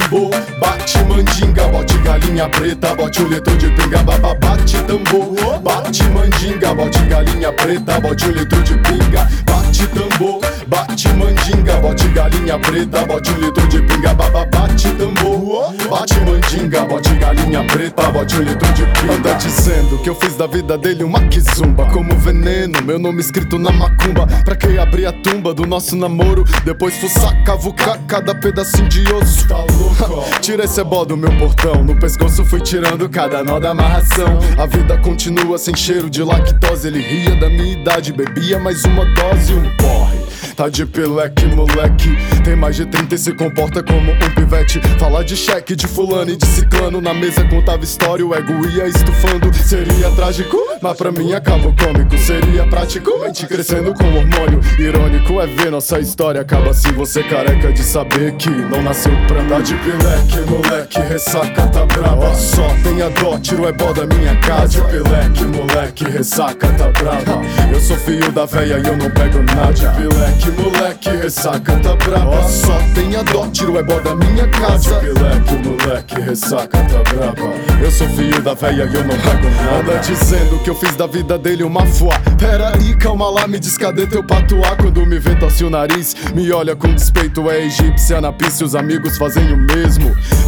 Tambor, 0.09 0.31
bate 0.61 0.99
mandinga, 1.05 1.69
bote 1.69 1.99
galinha 1.99 2.49
preta, 2.49 2.95
bote 2.95 3.23
o 3.23 3.29
litro 3.29 3.57
de 3.57 3.69
pinga, 3.71 4.03
baba, 4.03 4.35
bate 4.35 4.83
tambor, 4.83 5.61
bate 5.61 6.05
mandinga, 6.05 6.75
bote 6.75 6.99
galinha 7.01 7.53
preta, 7.53 8.01
bote 8.01 8.27
o 8.27 8.33
litro 8.33 8.63
de 8.63 8.75
pinga, 8.79 9.29
bate 9.45 9.87
tambor, 9.89 10.41
bate 10.67 11.09
mandinga, 11.11 11.81
bote 11.81 12.09
galinha 12.09 12.59
preta, 12.59 13.07
bote 13.07 13.31
o 13.31 13.41
litro 13.41 13.69
de 13.69 13.83
pinga, 13.83 14.15
baba, 14.15 14.47
bate 14.47 14.91
tambor, 14.93 15.75
bate 15.91 16.21
mandinga, 16.21 16.85
bote 16.87 17.15
galinha 17.15 17.65
preta, 17.65 18.11
bote 18.11 18.37
o 18.37 18.43
litro 18.43 18.73
de 18.73 18.83
pinga. 18.87 19.15
Anda 19.15 19.35
dizendo 19.35 19.99
que 19.99 20.09
eu 20.09 20.15
fiz 20.15 20.37
da 20.37 20.47
vida 20.47 20.79
dele 20.79 21.05
uma 21.05 21.21
kizumba, 21.29 21.87
como 21.87 22.17
veneno, 22.19 22.83
meu 22.83 22.99
nome 22.99 23.21
escrito 23.21 23.59
na 23.59 23.71
macumba, 23.71 24.27
pra 24.45 24.57
que 24.57 24.79
abrir 24.79 25.07
a 25.07 25.13
tumba 25.13 25.53
do 25.53 25.67
nosso 25.67 25.97
namoro, 25.97 26.45
depois 26.65 26.95
fuçar, 26.97 27.43
cavucar 27.45 27.99
cada 28.07 28.35
pedacinho 28.35 28.89
de 28.89 29.13
osso. 29.13 29.47
Tá 29.49 29.57
louco? 29.57 29.98
Tira 30.41 30.65
esse 30.65 30.81
ebó 30.81 31.05
do 31.05 31.17
meu 31.17 31.31
portão. 31.39 31.83
No 31.83 31.95
pescoço 31.97 32.45
fui 32.45 32.61
tirando 32.61 33.09
cada 33.09 33.43
nó 33.43 33.59
da 33.59 33.71
amarração. 33.71 34.39
A 34.57 34.67
vida 34.67 34.97
continua 34.99 35.59
sem 35.59 35.75
cheiro 35.77 36.09
de 36.09 36.23
lactose. 36.23 36.89
Ele 36.89 37.01
ria 37.01 37.35
da 37.37 37.49
minha 37.49 37.73
idade, 37.73 38.13
bebia 38.13 38.59
mais 38.59 38.85
uma 38.85 39.05
dose 39.05 39.53
e 39.53 39.57
um 39.57 39.77
porre. 39.77 40.19
Tá 40.59 40.69
de 40.69 40.85
pileque, 40.85 41.47
moleque. 41.47 42.17
Tem 42.43 42.57
mais 42.57 42.75
de 42.75 42.85
30 42.85 43.15
e 43.15 43.19
se 43.19 43.33
comporta 43.33 43.81
como 43.81 44.11
um 44.11 44.35
pivete. 44.35 44.81
Fala 44.99 45.25
de 45.25 45.37
cheque, 45.37 45.77
de 45.77 45.87
fulano 45.87 46.33
e 46.33 46.37
de 46.37 46.47
ciclano. 46.47 47.01
Na 47.01 47.15
mesa 47.15 47.45
contava 47.45 47.85
história, 47.85 48.27
o 48.27 48.35
ego 48.35 48.67
ia 48.69 48.89
estufando. 48.89 49.55
Seria 49.55 50.11
trágico, 50.17 50.57
mas 50.83 50.97
pra 50.97 51.13
mim 51.13 51.33
acaba 51.33 51.73
cômico. 51.73 52.19
Seria 52.19 52.67
prático, 52.67 53.21
mente 53.21 53.47
crescendo 53.47 53.95
com 53.95 54.05
hormônio. 54.05 54.61
Irônico 54.79 55.41
é 55.41 55.47
ver 55.47 55.71
nossa 55.71 56.01
história 56.01 56.41
acaba 56.41 56.71
assim. 56.71 56.91
Você 56.93 57.23
careca 57.23 57.73
de 57.73 57.85
saber 57.85 58.33
que 58.33 58.51
não 58.51 58.83
nasceu 58.83 59.13
pra 59.29 59.41
andar 59.41 59.63
de 59.63 59.77
pileque, 59.89 60.41
moleque. 60.51 61.01
Ressaca 61.01 61.67
tá 61.69 61.87
brava. 61.87 62.35
Só 62.35 62.69
tenha 62.83 63.09
dó, 63.11 63.39
tiro 63.39 63.67
é 63.67 63.73
bó 63.73 63.93
da 63.93 64.07
minha 64.07 64.37
casa. 64.37 64.85
Pileque, 64.85 65.45
moleque. 65.45 66.05
Ressaca 66.05 66.69
tá 66.75 66.89
brava. 66.91 67.41
Eu 67.73 67.81
sou 67.81 67.97
filho 67.97 68.31
da 68.33 68.45
véia 68.45 68.79
e 68.79 68.87
eu 68.87 68.97
não 68.97 69.11
pego 69.11 69.39
nada. 69.43 69.91
Pileque, 69.97 70.51
moleque. 70.51 71.11
Ressaca 71.11 71.77
tá 71.79 71.97
brava. 71.97 72.49
Só 72.49 72.79
tenha 72.95 73.23
dó, 73.25 73.47
tiro 73.49 73.79
é 73.79 73.83
bó 73.83 73.99
da 74.01 74.15
minha 74.15 74.47
casa. 74.49 74.97
Pileque, 74.97 75.55
moleque. 75.67 76.21
Ressaca 76.21 76.79
tá 76.79 77.03
brava. 77.11 77.55
Eu 77.83 77.91
sou 77.91 78.09
filho 78.11 78.43
da 78.43 78.55
véia 78.55 78.89
e 78.91 78.95
eu 78.95 79.05
não 79.05 79.17
pego 79.17 79.49
nada. 79.51 79.79
Anda 79.79 79.99
dizendo 80.01 80.59
que 80.63 80.71
eu 80.71 80.75
fiz 80.75 80.97
da 80.97 81.07
vida 81.07 81.39
dele 81.39 81.63
uma 81.63 81.87
fuá. 81.87 82.19
Pera 82.39 82.75
aí, 82.75 82.95
calma 82.97 83.31
lá, 83.31 83.47
me 83.47 83.59
diz 83.59 83.79
cadê 83.79 84.07
teu 84.07 84.23
patuá? 84.23 84.77
Quando 84.77 85.05
me 85.07 85.19
vê, 85.19 85.35
torce 85.37 85.65
o 85.65 85.71
nariz. 85.71 86.15
Me 86.35 86.51
olha 86.53 86.77
com 86.77 86.93
despeito, 86.93 87.49
é 87.51 87.65
egípcia 87.65 88.21
na 88.21 88.33
pista. 88.33 88.65
Os 88.65 88.75
amigos 88.75 89.17
fazem 89.17 89.53
o 89.53 89.57
mesmo. 89.57 89.78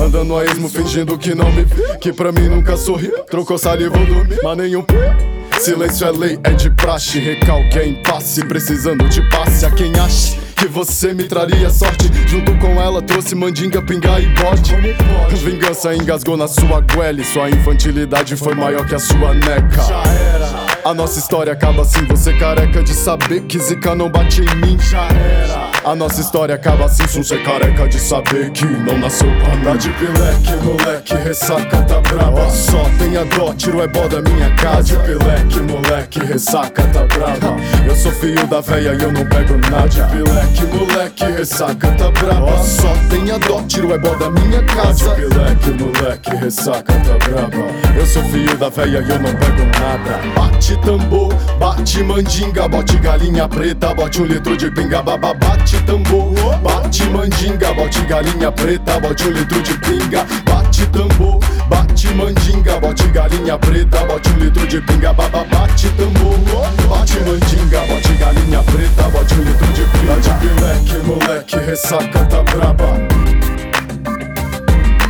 Andando 0.00 0.36
a 0.36 0.44
esmo, 0.44 0.68
fingindo 0.68 1.16
que 1.16 1.34
não 1.34 1.50
me 1.52 1.64
vê. 1.64 1.98
Que 1.98 2.12
pra 2.12 2.32
mim 2.32 2.48
nunca 2.48 2.76
sorri. 2.76 3.12
Trocou 3.30 3.58
saliva, 3.58 3.96
vou 3.96 4.06
dormir, 4.06 4.38
mas 4.42 4.56
nenhum. 4.56 4.84
Silêncio 5.60 6.06
é 6.06 6.10
lei, 6.10 6.40
é 6.42 6.50
de 6.50 6.70
praxe. 6.70 7.18
Recalque 7.18 7.78
é 7.78 7.86
impasse, 7.86 8.44
precisando 8.44 9.08
de 9.08 9.20
passe. 9.30 9.66
A 9.66 9.70
quem 9.70 9.92
acha 9.98 10.38
que 10.56 10.66
você 10.66 11.12
me 11.12 11.24
traria 11.24 11.70
sorte. 11.70 12.10
Junto 12.26 12.56
com 12.58 12.80
ela, 12.80 13.00
trouxe 13.00 13.34
mandinga, 13.34 13.80
pinga 13.82 14.20
e 14.20 14.26
bode. 14.34 14.74
Vingança 15.36 15.94
engasgou 15.94 16.36
na 16.36 16.48
sua 16.48 16.80
guele. 16.80 17.24
Sua 17.24 17.50
infantilidade 17.50 18.36
foi 18.36 18.54
maior 18.54 18.86
que 18.86 18.94
a 18.94 18.98
sua 18.98 19.34
neca. 19.34 19.82
Já 19.82 20.02
era. 20.02 20.50
A 20.84 20.94
nossa 20.94 21.18
história 21.18 21.52
acaba 21.52 21.82
assim, 21.82 22.04
você 22.06 22.32
careca 22.32 22.82
de 22.82 22.94
saber 22.94 23.42
que 23.42 23.58
zica 23.58 23.94
não 23.94 24.10
bate 24.10 24.40
em 24.40 24.56
mim. 24.56 24.78
Já 24.78 25.08
era. 25.08 25.69
A 25.82 25.94
nossa 25.96 26.20
história 26.20 26.54
acaba 26.54 26.84
assim, 26.84 27.06
você 27.06 27.38
careca 27.38 27.88
de 27.88 27.98
saber 27.98 28.50
que 28.50 28.66
não 28.66 28.98
nasceu 28.98 29.28
pra 29.38 29.54
andar 29.54 29.78
de 29.78 29.88
pileque, 29.88 30.52
moleque, 30.62 31.14
ressaca 31.14 31.82
tá 31.84 32.00
brava. 32.02 32.50
Só 32.50 32.84
tenha 32.98 33.24
dó, 33.24 33.54
tiro 33.54 33.80
é 33.80 33.88
bó 33.88 34.06
da 34.06 34.20
minha 34.20 34.54
casa. 34.56 34.82
De 34.82 34.96
pileque, 34.96 35.60
moleque, 35.60 36.20
ressaca 36.20 36.82
tá 36.88 37.06
brava. 37.06 37.56
Eu 37.86 37.96
sou 37.96 38.12
filho 38.12 38.46
da 38.46 38.60
véia 38.60 38.94
e 38.94 39.02
eu 39.02 39.10
não 39.10 39.24
pego 39.24 39.56
nada. 39.70 39.88
De 39.88 40.02
pileque, 40.02 40.64
moleque, 40.66 41.24
ressaca 41.24 41.88
tá 41.92 42.10
brava. 42.10 42.58
Só 42.62 42.94
tenha 43.08 43.38
dó, 43.38 43.62
tiro 43.66 43.94
é 43.94 43.98
bó 43.98 44.14
da 44.16 44.30
minha 44.30 44.62
casa. 44.64 45.14
De 45.14 45.22
pileque, 45.22 45.70
moleque, 45.70 46.36
ressaca 46.36 46.92
tá 46.92 47.26
brava. 47.26 47.70
Eu 47.96 48.06
sou 48.06 48.22
filho 48.24 48.54
da 48.58 48.68
véia 48.68 48.98
e 49.00 49.10
eu 49.10 49.18
não 49.18 49.34
pego 49.34 49.64
nada. 49.80 50.20
Bate 50.34 50.76
tambor, 50.82 51.34
bate 51.58 52.02
mandinga, 52.02 52.68
bote 52.68 52.98
galinha 52.98 53.48
preta, 53.48 53.94
bote 53.94 54.20
um 54.20 54.26
litro 54.26 54.54
de 54.58 54.70
pinga, 54.70 55.02
baba, 55.02 55.32
bate 55.32 55.69
tambor, 55.78 56.34
bate 56.62 57.04
mandinga, 57.04 57.72
bote 57.74 58.00
galinha 58.06 58.52
preta, 58.52 59.00
bote 59.00 59.28
um 59.28 59.30
litro 59.30 59.62
de 59.62 59.74
pinga, 59.78 60.26
bate 60.44 60.86
tambor, 60.86 61.38
bate 61.68 62.08
mandinga, 62.14 62.80
bote 62.80 63.06
galinha 63.08 63.58
preta, 63.58 64.04
bote 64.06 64.28
um 64.30 64.38
litro 64.38 64.66
de 64.66 64.80
pinga, 64.80 65.12
baba, 65.12 65.44
bate 65.44 65.88
tambor, 65.90 66.38
bate 66.88 67.20
mandinga, 67.20 67.80
bote 67.86 68.12
galinha 68.14 68.62
preta, 68.62 69.02
bote 69.10 69.34
um 69.34 69.42
litro 69.42 69.66
de 69.72 69.82
pinga, 69.82 70.14
tá 70.14 70.20
de 70.20 70.30
pileque, 70.40 71.06
moleque, 71.06 71.56
ressaca 71.58 72.24
tá 72.26 72.42
braba. 72.42 73.30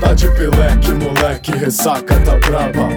Tá 0.00 0.14
de 0.14 0.28
pileque, 0.30 0.92
moleque, 0.92 1.52
ressaca 1.52 2.14
tá 2.20 2.36
braba. 2.36 2.88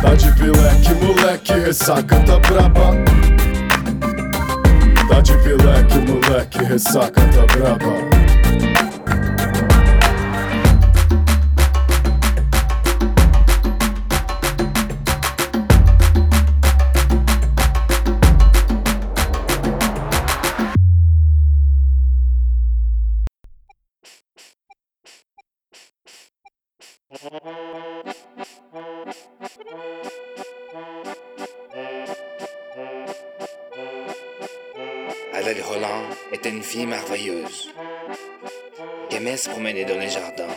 Tá 0.00 0.14
de 0.14 0.32
pileque, 0.32 0.94
moleque, 1.04 1.52
ressaca 1.52 2.16
tá 2.20 2.38
braba. 2.38 3.35
Tá 5.08 5.20
de 5.20 5.32
pileque, 5.38 5.98
moleque, 5.98 6.58
ressaca 6.64 7.20
tá 7.20 7.56
braba. 7.56 8.15
Fille 36.76 36.84
merveilleuse 36.84 37.72
aimait 39.10 39.38
se 39.38 39.48
promener 39.48 39.86
dans 39.86 39.98
les 39.98 40.10
jardins, 40.10 40.56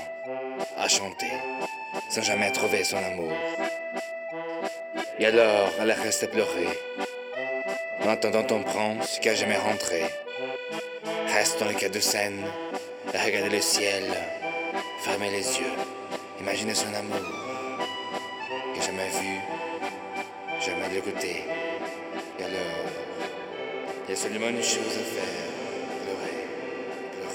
à 0.76 0.90
chanter, 0.90 1.32
sans 2.10 2.22
jamais 2.22 2.52
trouver 2.52 2.84
son 2.84 2.98
amour. 2.98 3.32
Et 5.18 5.26
alors, 5.28 5.70
elle 5.80 5.94
restait 5.94 6.28
pleurer, 6.28 6.68
en 8.04 8.10
attendant 8.10 8.44
ton 8.44 8.64
prince 8.64 9.20
qui 9.22 9.30
a 9.30 9.34
jamais 9.34 9.56
rentré. 9.56 10.04
Reste 11.34 11.62
dans 11.62 11.70
le 11.70 11.74
quai 11.74 11.88
de 11.88 12.02
Seine, 12.02 12.44
à 13.14 13.24
regarder 13.24 13.56
le 13.56 13.62
ciel, 13.62 14.04
fermer 15.06 15.30
les 15.32 15.48
yeux, 15.60 15.76
imaginer 16.42 16.76
son 16.76 16.94
amour, 16.96 17.30
que 18.76 18.82
jamais 18.82 19.08
vu, 19.22 19.36
jamais 20.60 21.00
goûté. 21.00 21.46
Et 22.40 22.44
alors, 22.44 22.90
Il 24.06 24.10
y 24.10 24.14
a 24.14 24.16
seulement 24.18 24.50
une 24.50 24.64
chose 24.64 24.98
à 24.98 25.06
faire. 25.16 25.59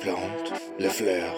plantes, 0.00 0.52
les 0.78 0.88
fleurs 0.88 1.36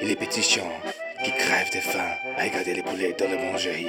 et 0.00 0.04
les 0.04 0.16
petits 0.16 0.42
champs 0.42 0.80
qui 1.24 1.32
crèvent 1.32 1.72
de 1.72 1.80
faim 1.80 2.12
à 2.36 2.42
regarder 2.44 2.74
les 2.74 2.82
poulets 2.82 3.16
dans 3.18 3.28
la 3.30 3.36
boulangerie. 3.36 3.88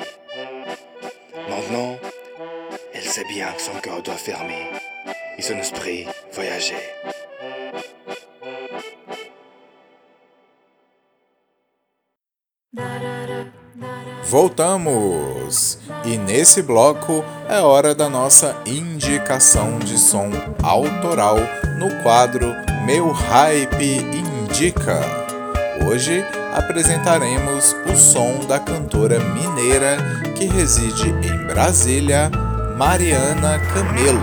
Maintenant, 1.49 1.97
elle 2.93 3.03
sait 3.03 3.25
bien 3.25 3.51
que 3.51 3.61
son 3.61 3.79
corps 3.83 4.01
doit 4.01 4.15
fermer 4.15 4.65
et 5.37 5.41
son 5.41 5.57
esprit 5.57 6.05
voyager. 6.31 6.75
Voltamos! 14.23 15.79
E 16.05 16.17
nesse 16.17 16.61
bloco 16.61 17.23
é 17.49 17.61
hora 17.61 17.95
da 17.95 18.09
nossa 18.09 18.55
indicação 18.65 19.79
de 19.79 19.97
som 19.97 20.29
autoral 20.61 21.37
no 21.79 22.03
quadro 22.03 22.53
Meu 22.87 23.11
Hype 23.11 23.97
Indica. 24.15 25.01
Hoje 25.85 26.25
apresentaremos 26.55 27.75
o 27.85 27.97
som 27.97 28.47
da 28.47 28.59
cantora 28.59 29.19
mineira 29.19 29.97
que 30.33 30.45
reside 30.45 31.09
em 31.09 31.47
Brasília, 31.47 32.31
Mariana 32.77 33.59
Camelo, 33.73 34.21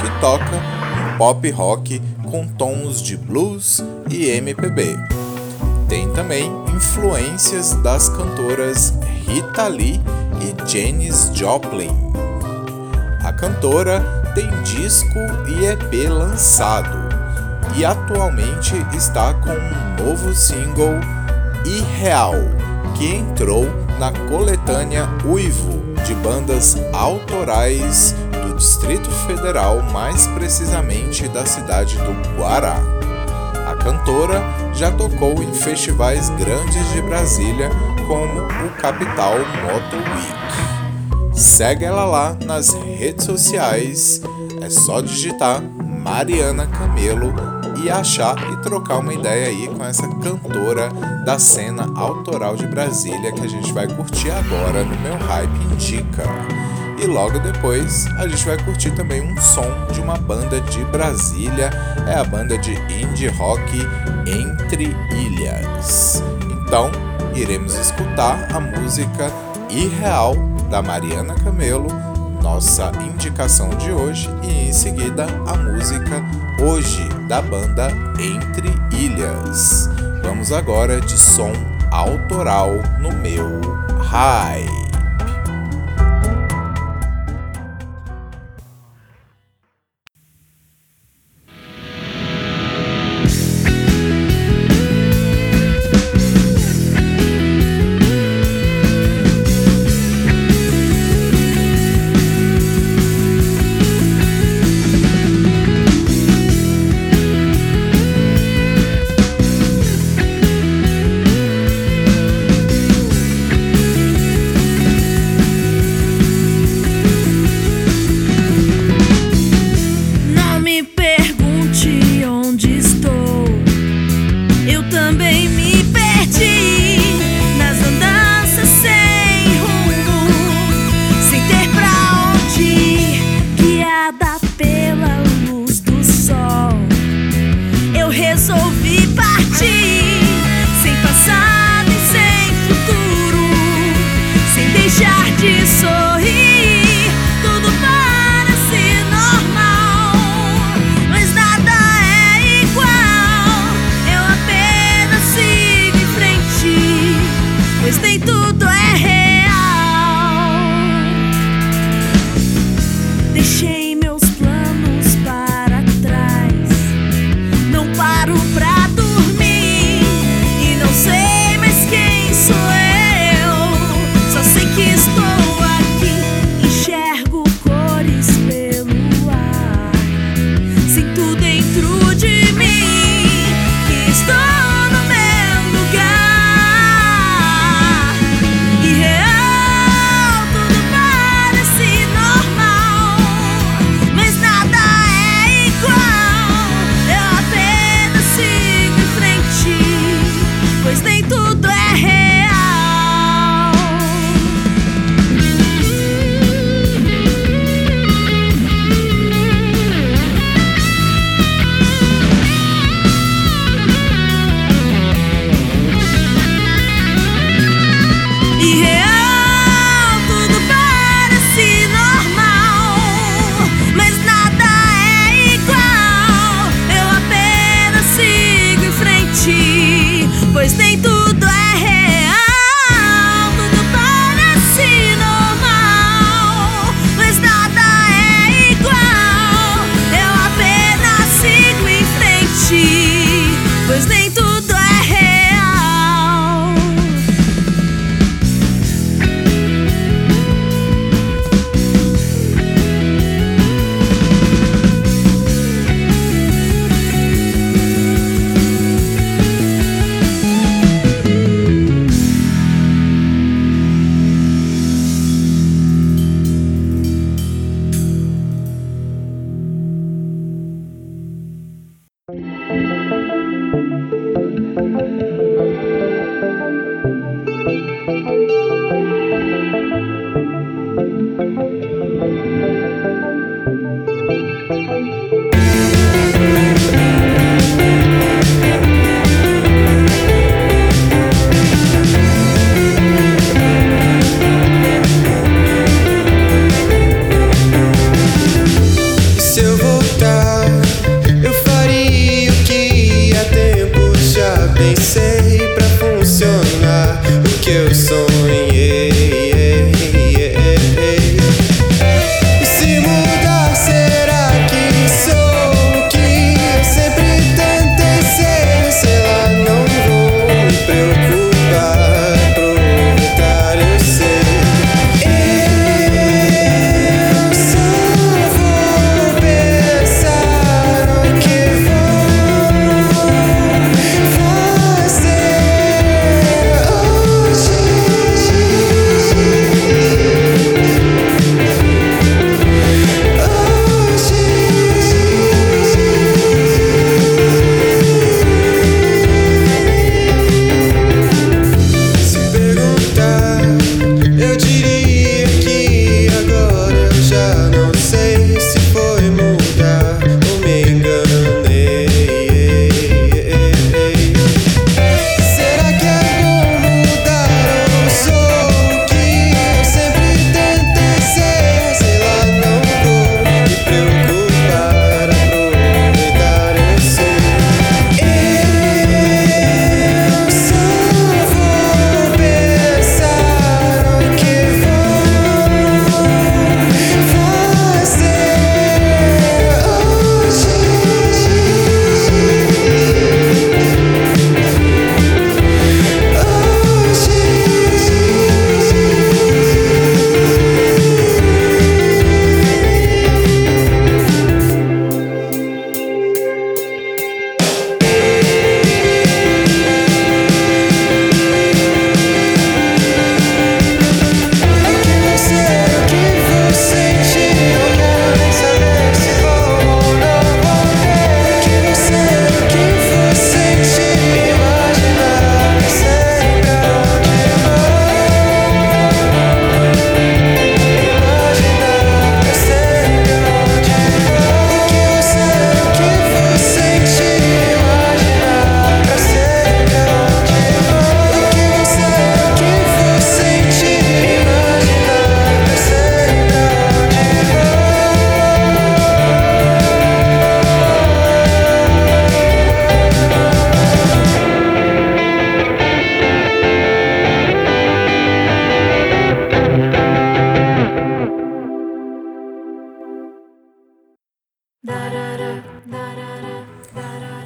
que 0.00 0.20
toca 0.22 0.56
um 0.56 1.18
pop 1.18 1.50
rock 1.50 2.00
com 2.24 2.48
tons 2.48 3.02
de 3.02 3.14
blues 3.14 3.84
e 4.08 4.30
MPB. 4.30 4.96
Tem 5.86 6.10
também 6.14 6.50
influências 6.74 7.74
das 7.82 8.08
cantoras 8.08 8.94
Rita 9.26 9.68
Lee 9.68 10.00
e 10.40 10.66
Janis 10.66 11.30
Joplin. 11.34 11.94
A 13.22 13.34
cantora 13.34 14.00
tem 14.34 14.48
disco 14.62 15.18
e 15.46 15.66
EP 15.66 16.08
lançado 16.08 16.97
e 17.78 17.84
atualmente 17.84 18.74
está 18.92 19.32
com 19.34 19.50
um 19.50 20.04
novo 20.04 20.34
single 20.34 20.98
Irreal, 21.64 22.34
que 22.96 23.14
entrou 23.14 23.66
na 24.00 24.10
coletânea 24.28 25.08
Uivo 25.24 25.78
de 26.04 26.12
bandas 26.16 26.76
autorais 26.92 28.16
do 28.42 28.56
Distrito 28.56 29.08
Federal, 29.28 29.80
mais 29.92 30.26
precisamente 30.28 31.28
da 31.28 31.46
cidade 31.46 31.96
do 31.98 32.36
Guará. 32.36 32.78
A 33.64 33.76
cantora 33.76 34.42
já 34.74 34.90
tocou 34.90 35.40
em 35.40 35.54
festivais 35.54 36.30
grandes 36.30 36.92
de 36.92 37.02
Brasília, 37.02 37.70
como 38.08 38.40
o 38.40 38.70
Capital 38.80 39.34
Moto 39.38 39.96
Week. 40.16 41.38
Segue 41.38 41.84
ela 41.84 42.04
lá 42.04 42.36
nas 42.44 42.72
redes 42.72 43.24
sociais, 43.24 44.20
é 44.60 44.68
só 44.68 45.00
digitar 45.00 45.62
Mariana 45.62 46.66
Camelo 46.66 47.57
e 47.82 47.90
achar 47.90 48.36
e 48.52 48.56
trocar 48.58 48.98
uma 48.98 49.12
ideia 49.12 49.48
aí 49.48 49.68
com 49.68 49.84
essa 49.84 50.06
cantora 50.08 50.88
da 51.24 51.38
cena 51.38 51.90
autoral 51.94 52.56
de 52.56 52.66
Brasília 52.66 53.32
que 53.32 53.42
a 53.42 53.48
gente 53.48 53.72
vai 53.72 53.86
curtir 53.86 54.30
agora 54.30 54.84
no 54.84 54.98
meu 55.00 55.16
Hype 55.16 55.72
Indica. 55.72 56.24
E 57.00 57.06
logo 57.06 57.38
depois 57.38 58.06
a 58.16 58.26
gente 58.26 58.44
vai 58.44 58.62
curtir 58.64 58.90
também 58.90 59.22
um 59.22 59.40
som 59.40 59.66
de 59.92 60.00
uma 60.00 60.16
banda 60.16 60.60
de 60.60 60.84
Brasília, 60.86 61.70
é 62.06 62.14
a 62.14 62.24
banda 62.24 62.58
de 62.58 62.72
indie 62.72 63.28
rock 63.28 63.62
Entre 64.26 64.96
Ilhas. 65.14 66.22
Então, 66.50 66.90
iremos 67.34 67.74
escutar 67.74 68.48
a 68.52 68.58
música 68.58 69.32
Irreal 69.70 70.34
da 70.68 70.82
Mariana 70.82 71.34
Camelo, 71.34 71.88
nossa 72.48 72.90
indicação 73.02 73.68
de 73.68 73.92
hoje, 73.92 74.28
e 74.42 74.68
em 74.68 74.72
seguida 74.72 75.26
a 75.46 75.54
música 75.54 76.24
Hoje 76.60 77.06
da 77.28 77.42
banda 77.42 77.88
Entre 78.18 78.70
Ilhas. 78.90 79.88
Vamos 80.22 80.50
agora 80.50 80.98
de 80.98 81.16
som 81.16 81.52
autoral 81.90 82.70
no 83.00 83.12
meu 83.12 83.60
Hype. 84.00 84.87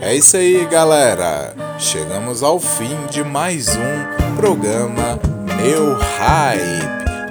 É 0.03 0.15
isso 0.15 0.37
aí, 0.37 0.67
galera. 0.67 1.55
Chegamos 1.79 2.43
ao 2.43 2.61
fim 2.61 2.95
de 3.11 3.25
mais 3.25 3.69
um 3.75 4.37
programa 4.37 5.19
Meu 5.57 5.97
Hype 5.97 6.85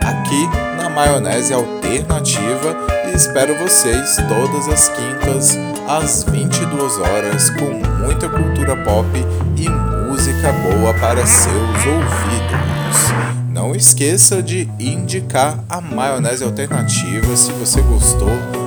aqui 0.04 0.48
na 0.76 0.90
Maionese 0.90 1.54
Alternativa 1.54 2.76
e 3.12 3.16
espero 3.16 3.56
vocês 3.60 4.16
todas 4.28 4.68
as 4.70 4.90
quintas 4.90 5.56
às 5.88 6.24
22 6.24 6.98
horas 6.98 7.52
com 7.52 7.70
muita 8.04 8.28
cultura 8.28 8.76
pop 8.78 9.08
e 9.56 9.70
música 9.70 10.52
boa 10.52 10.96
para 10.96 11.24
seus 11.28 11.54
ouvidos. 11.54 13.12
Não 13.52 13.76
esqueça 13.76 14.42
de 14.42 14.68
indicar 14.80 15.64
a 15.70 15.80
Maionese 15.80 16.44
Alternativa 16.44 17.38
se 17.38 17.52
você 17.52 17.82
gostou 17.82 18.61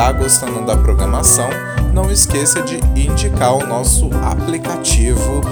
e 0.00 0.02
tá 0.02 0.12
gostando 0.12 0.64
da 0.64 0.76
programação. 0.76 1.50
Não 1.92 2.10
esqueça 2.10 2.62
de 2.62 2.76
indicar 2.98 3.54
o 3.54 3.66
nosso 3.66 4.08
aplicativo 4.24 5.42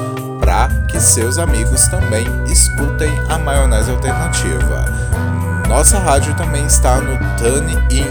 para 0.41 0.69
que 0.91 0.99
seus 0.99 1.37
amigos 1.37 1.87
também 1.89 2.25
escutem 2.51 3.13
a 3.29 3.39
Maionese 3.39 3.91
Alternativa. 3.91 4.87
Nossa 5.69 5.99
rádio 5.99 6.35
também 6.35 6.65
está 6.65 6.99
no 6.99 7.19
TuneIn. 7.37 8.07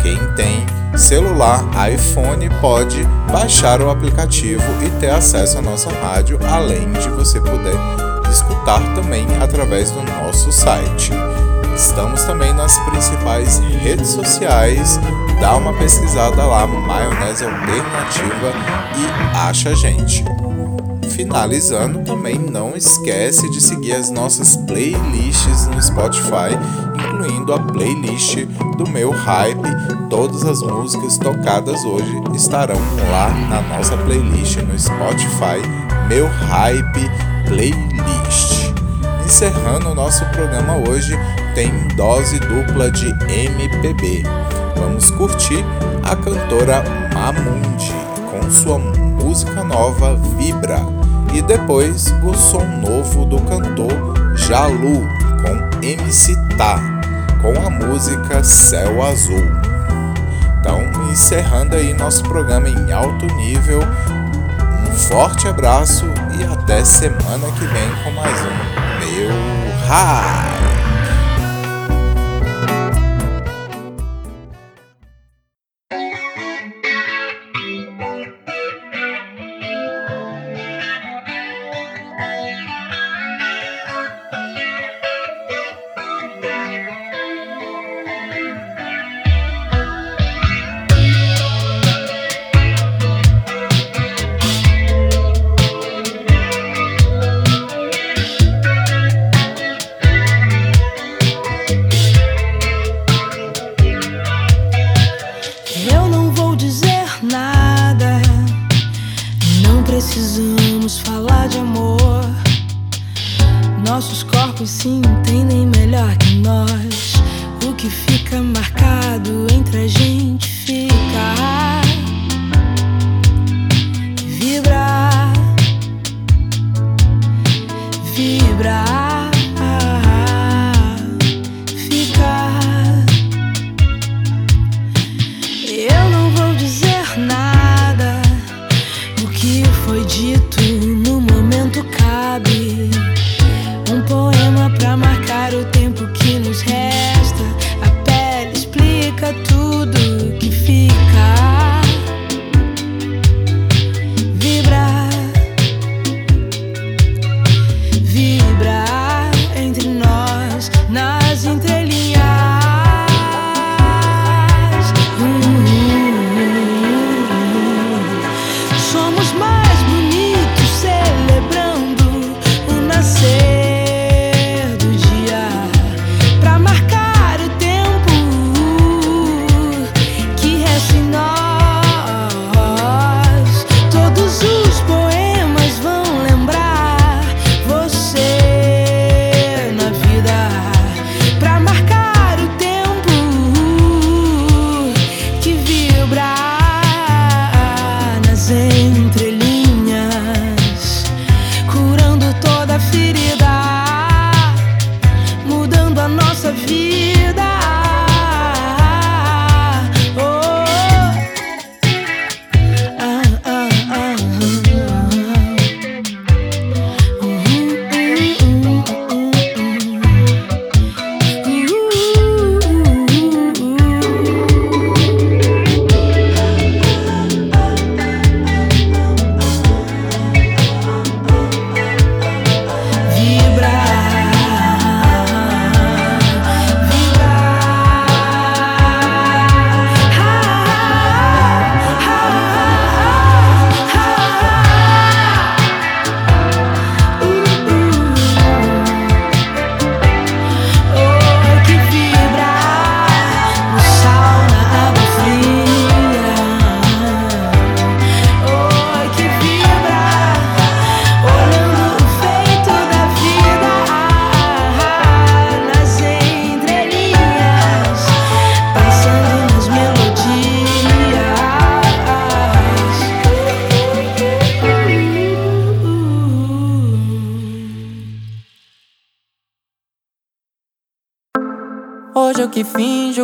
Quem 0.00 0.16
tem 0.32 0.64
celular 0.96 1.62
iPhone 1.92 2.48
pode 2.62 3.04
baixar 3.30 3.82
o 3.82 3.90
aplicativo 3.90 4.64
e 4.82 4.88
ter 4.98 5.10
acesso 5.10 5.58
à 5.58 5.62
nossa 5.62 5.90
rádio, 5.92 6.38
além 6.50 6.90
de 6.92 7.10
você 7.10 7.38
poder 7.38 7.76
escutar 8.30 8.80
também 8.94 9.26
através 9.42 9.90
do 9.90 10.02
nosso 10.02 10.50
site. 10.50 11.12
Estamos 11.76 12.24
também 12.24 12.52
nas 12.54 12.78
principais 12.78 13.58
redes 13.58 14.08
sociais. 14.08 14.98
Dá 15.40 15.56
uma 15.56 15.72
pesquisada 15.72 16.44
lá, 16.44 16.66
Maionese 16.66 17.44
Alternativa 17.44 18.52
e 18.94 19.36
acha 19.36 19.70
a 19.70 19.74
gente. 19.74 20.22
Finalizando, 21.08 22.02
também 22.04 22.38
não 22.38 22.76
esquece 22.76 23.50
de 23.50 23.60
seguir 23.60 23.94
as 23.94 24.10
nossas 24.10 24.56
playlists 24.56 25.66
no 25.66 25.82
Spotify, 25.82 26.56
incluindo 26.94 27.54
a 27.54 27.58
playlist 27.58 28.44
do 28.76 28.88
meu 28.90 29.10
hype. 29.10 29.68
Todas 30.08 30.44
as 30.44 30.62
músicas 30.62 31.18
tocadas 31.18 31.84
hoje 31.84 32.22
estarão 32.34 32.78
lá 33.10 33.30
na 33.48 33.62
nossa 33.62 33.96
playlist 33.96 34.56
no 34.58 34.78
Spotify, 34.78 35.60
meu 36.08 36.26
hype 36.26 37.10
playlist. 37.46 38.72
Encerrando 39.24 39.90
o 39.90 39.94
nosso 39.94 40.24
programa 40.26 40.76
hoje, 40.88 41.18
tem 41.54 41.70
dose 41.96 42.38
dupla 42.40 42.90
de 42.90 43.06
MPB. 43.32 44.39
Vamos 44.80 45.10
curtir 45.10 45.62
a 46.02 46.16
cantora 46.16 46.82
Mamundi 47.12 47.92
com 48.30 48.50
sua 48.50 48.78
música 48.78 49.62
nova 49.62 50.16
Vibra 50.38 50.80
e 51.34 51.42
depois 51.42 52.06
o 52.22 52.34
som 52.34 52.64
novo 52.64 53.26
do 53.26 53.38
cantor 53.42 53.92
Jalu 54.34 55.06
com 55.42 55.86
MC 55.86 56.34
Tá 56.56 56.80
com 57.42 57.66
a 57.66 57.68
música 57.68 58.42
Céu 58.42 59.02
Azul. 59.02 59.46
Então, 60.58 60.80
encerrando 61.10 61.76
aí 61.76 61.92
nosso 61.92 62.22
programa 62.22 62.68
em 62.68 62.90
alto 62.90 63.26
nível, 63.36 63.80
um 63.80 64.92
forte 64.92 65.46
abraço 65.46 66.06
e 66.38 66.42
até 66.42 66.82
semana 66.86 67.52
que 67.52 67.66
vem 67.66 67.90
com 68.02 68.12
mais 68.12 68.40
um 68.40 69.04
Meu 69.04 69.30
High! 69.88 70.69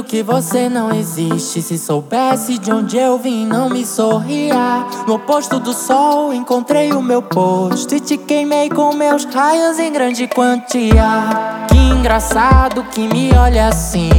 Que 0.06 0.22
você 0.22 0.68
não 0.68 0.92
existe. 0.92 1.60
Se 1.60 1.76
soubesse 1.76 2.58
de 2.58 2.72
onde 2.72 2.96
eu 2.96 3.18
vim, 3.18 3.44
não 3.44 3.68
me 3.68 3.84
sorria. 3.84 4.86
No 5.06 5.14
oposto 5.14 5.58
do 5.58 5.72
sol, 5.72 6.32
encontrei 6.32 6.92
o 6.92 7.02
meu 7.02 7.20
posto 7.20 7.94
e 7.94 8.00
te 8.00 8.16
queimei 8.16 8.68
com 8.68 8.94
meus 8.94 9.24
raios 9.24 9.78
em 9.78 9.92
grande 9.92 10.28
quantia. 10.28 11.66
Que 11.68 11.76
engraçado 11.76 12.84
que 12.84 13.08
me 13.08 13.32
olha 13.36 13.68
assim. 13.68 14.10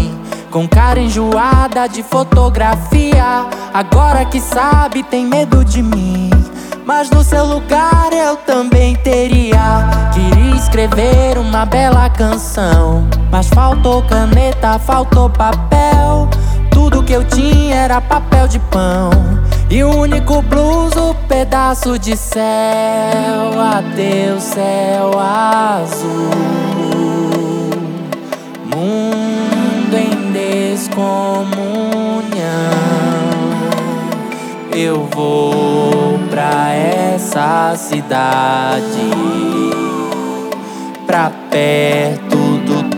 Com 0.51 0.67
cara 0.67 0.99
enjoada 0.99 1.87
de 1.87 2.03
fotografia. 2.03 3.45
Agora 3.73 4.25
que 4.25 4.41
sabe, 4.41 5.03
tem 5.03 5.25
medo 5.25 5.63
de 5.63 5.81
mim. 5.81 6.29
Mas 6.85 7.09
no 7.09 7.23
seu 7.23 7.45
lugar 7.45 8.11
eu 8.11 8.37
também 8.37 8.95
teria. 8.97 10.11
Queria 10.13 10.55
escrever 10.55 11.37
uma 11.37 11.65
bela 11.65 12.09
canção. 12.09 13.07
Mas 13.31 13.47
faltou 13.49 14.01
caneta, 14.03 14.79
faltou 14.79 15.29
papel. 15.29 16.29
Tudo 16.71 17.03
que 17.03 17.13
eu 17.13 17.23
tinha 17.25 17.75
era 17.75 17.99
papel 17.99 18.47
de 18.47 18.59
pão. 18.59 19.09
E 19.69 19.83
o 19.83 19.93
único 19.97 20.41
blues, 20.41 20.95
o 20.95 21.13
pedaço 21.27 21.99
de 21.99 22.15
céu. 22.15 22.41
Adeus, 23.59 24.43
céu 24.43 25.19
azul. 25.19 26.29
Mundo 28.63 29.93
em 29.93 30.31
descomunhão. 30.31 31.57
Eu 34.71 35.07
vou 35.13 36.19
pra 36.29 36.71
essa 36.71 37.73
cidade, 37.75 39.11
pra 41.05 41.31
perto 41.49 42.46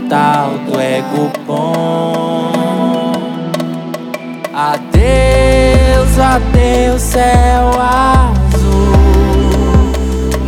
tal 0.09 0.57
do 0.65 0.79
ego 0.81 1.31
bom. 1.45 2.51
Adeus, 4.51 6.19
adeus, 6.19 7.01
céu 7.01 7.69
azul. 7.79 8.95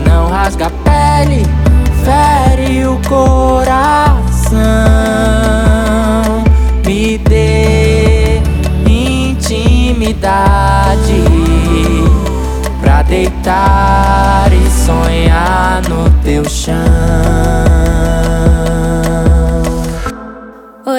Não 0.06 0.28
rasga 0.28 0.66
a 0.66 0.72
pele, 0.72 1.46
fere 2.04 2.86
o 2.88 3.00
coração. 3.08 4.60
Me 6.86 7.20
dê 7.20 8.42
intimidade 8.90 10.44
pra 12.82 13.04
deitar 13.04 14.50
e 14.52 14.70
sonhar 14.72 15.84
no 15.88 16.10
teu 16.24 16.44
chão. 16.50 16.76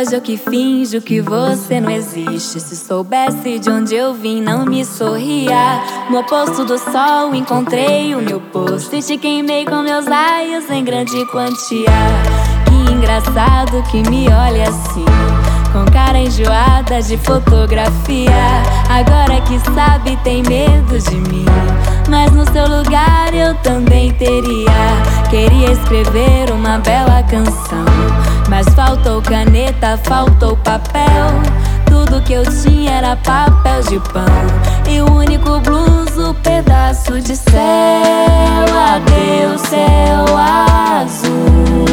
Hoje 0.02 0.16
eu 0.16 0.20
que 0.20 0.36
finjo 0.36 1.00
que 1.00 1.20
você 1.20 1.80
não 1.80 1.88
existe. 1.88 2.58
Se 2.58 2.74
soubesse 2.74 3.60
de 3.60 3.70
onde 3.70 3.94
eu 3.94 4.12
vim, 4.12 4.42
não 4.42 4.66
me 4.66 4.84
sorria. 4.84 5.80
No 6.10 6.18
oposto 6.18 6.64
do 6.64 6.76
sol, 6.76 7.32
encontrei 7.32 8.12
o 8.12 8.20
meu 8.20 8.40
posto 8.40 8.96
e 8.96 9.00
te 9.00 9.16
queimei 9.16 9.64
com 9.64 9.80
meus 9.80 10.08
raios 10.08 10.68
em 10.70 10.82
grande 10.82 11.24
quantia. 11.26 11.86
Que 12.66 12.92
engraçado 12.92 13.80
que 13.92 14.02
me 14.10 14.26
olha 14.26 14.64
assim. 14.64 15.04
Com 15.72 15.84
cara 15.92 16.18
enjoada 16.18 17.00
de 17.00 17.16
fotografia. 17.18 18.32
Agora 18.90 19.40
que 19.42 19.56
sabe, 19.72 20.18
tem 20.24 20.42
medo 20.42 20.98
de 20.98 21.14
mim. 21.30 21.46
Mas 22.08 22.32
no 22.32 22.44
seu 22.50 22.66
lugar 22.66 23.32
eu 23.32 23.54
também 23.62 24.12
teria. 24.14 25.30
Queria 25.30 25.70
escrever 25.70 26.50
uma 26.50 26.78
bela 26.78 27.22
canção. 27.22 28.31
Mas 28.52 28.66
faltou 28.74 29.22
caneta, 29.22 29.98
faltou 30.04 30.54
papel. 30.58 31.40
Tudo 31.86 32.20
que 32.20 32.34
eu 32.34 32.42
tinha 32.42 32.92
era 32.92 33.16
papel 33.16 33.80
de 33.84 33.98
pão. 34.10 34.26
E 34.86 35.00
o 35.00 35.10
único 35.10 35.58
blues, 35.60 36.18
o 36.18 36.34
pedaço 36.34 37.18
de 37.18 37.34
céu. 37.34 38.66
Adeus, 38.94 39.62
céu 39.62 40.36
azul. 40.36 41.91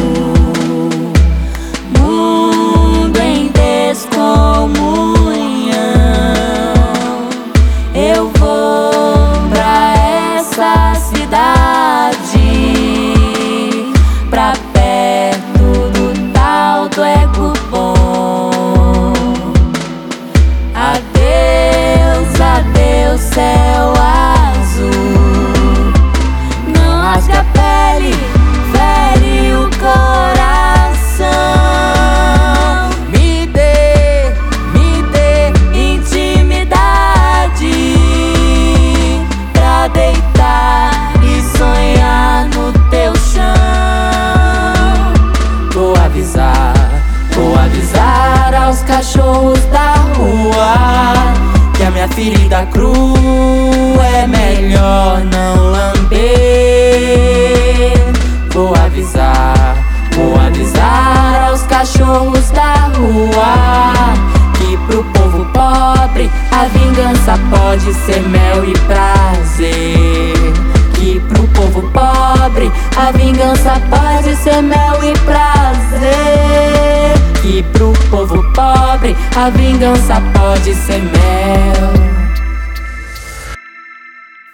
Ser 80.90 81.02
mel 81.02 81.92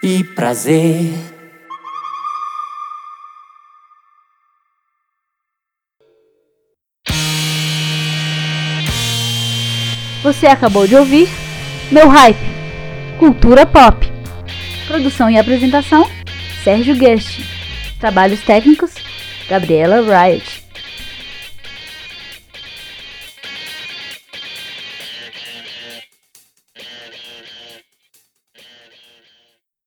e 0.03 0.23
prazer. 0.23 1.11
Você 10.21 10.45
acabou 10.45 10.85
de 10.87 10.95
ouvir 10.95 11.27
Meu 11.91 12.07
Hype, 12.09 12.37
Cultura 13.17 13.65
Pop. 13.65 14.05
Produção 14.85 15.29
e 15.29 15.39
apresentação: 15.39 16.07
Sérgio 16.63 16.95
Guest. 16.95 17.41
Trabalhos 17.99 18.41
técnicos: 18.41 18.93
Gabriela 19.49 20.01
Riot. 20.01 20.56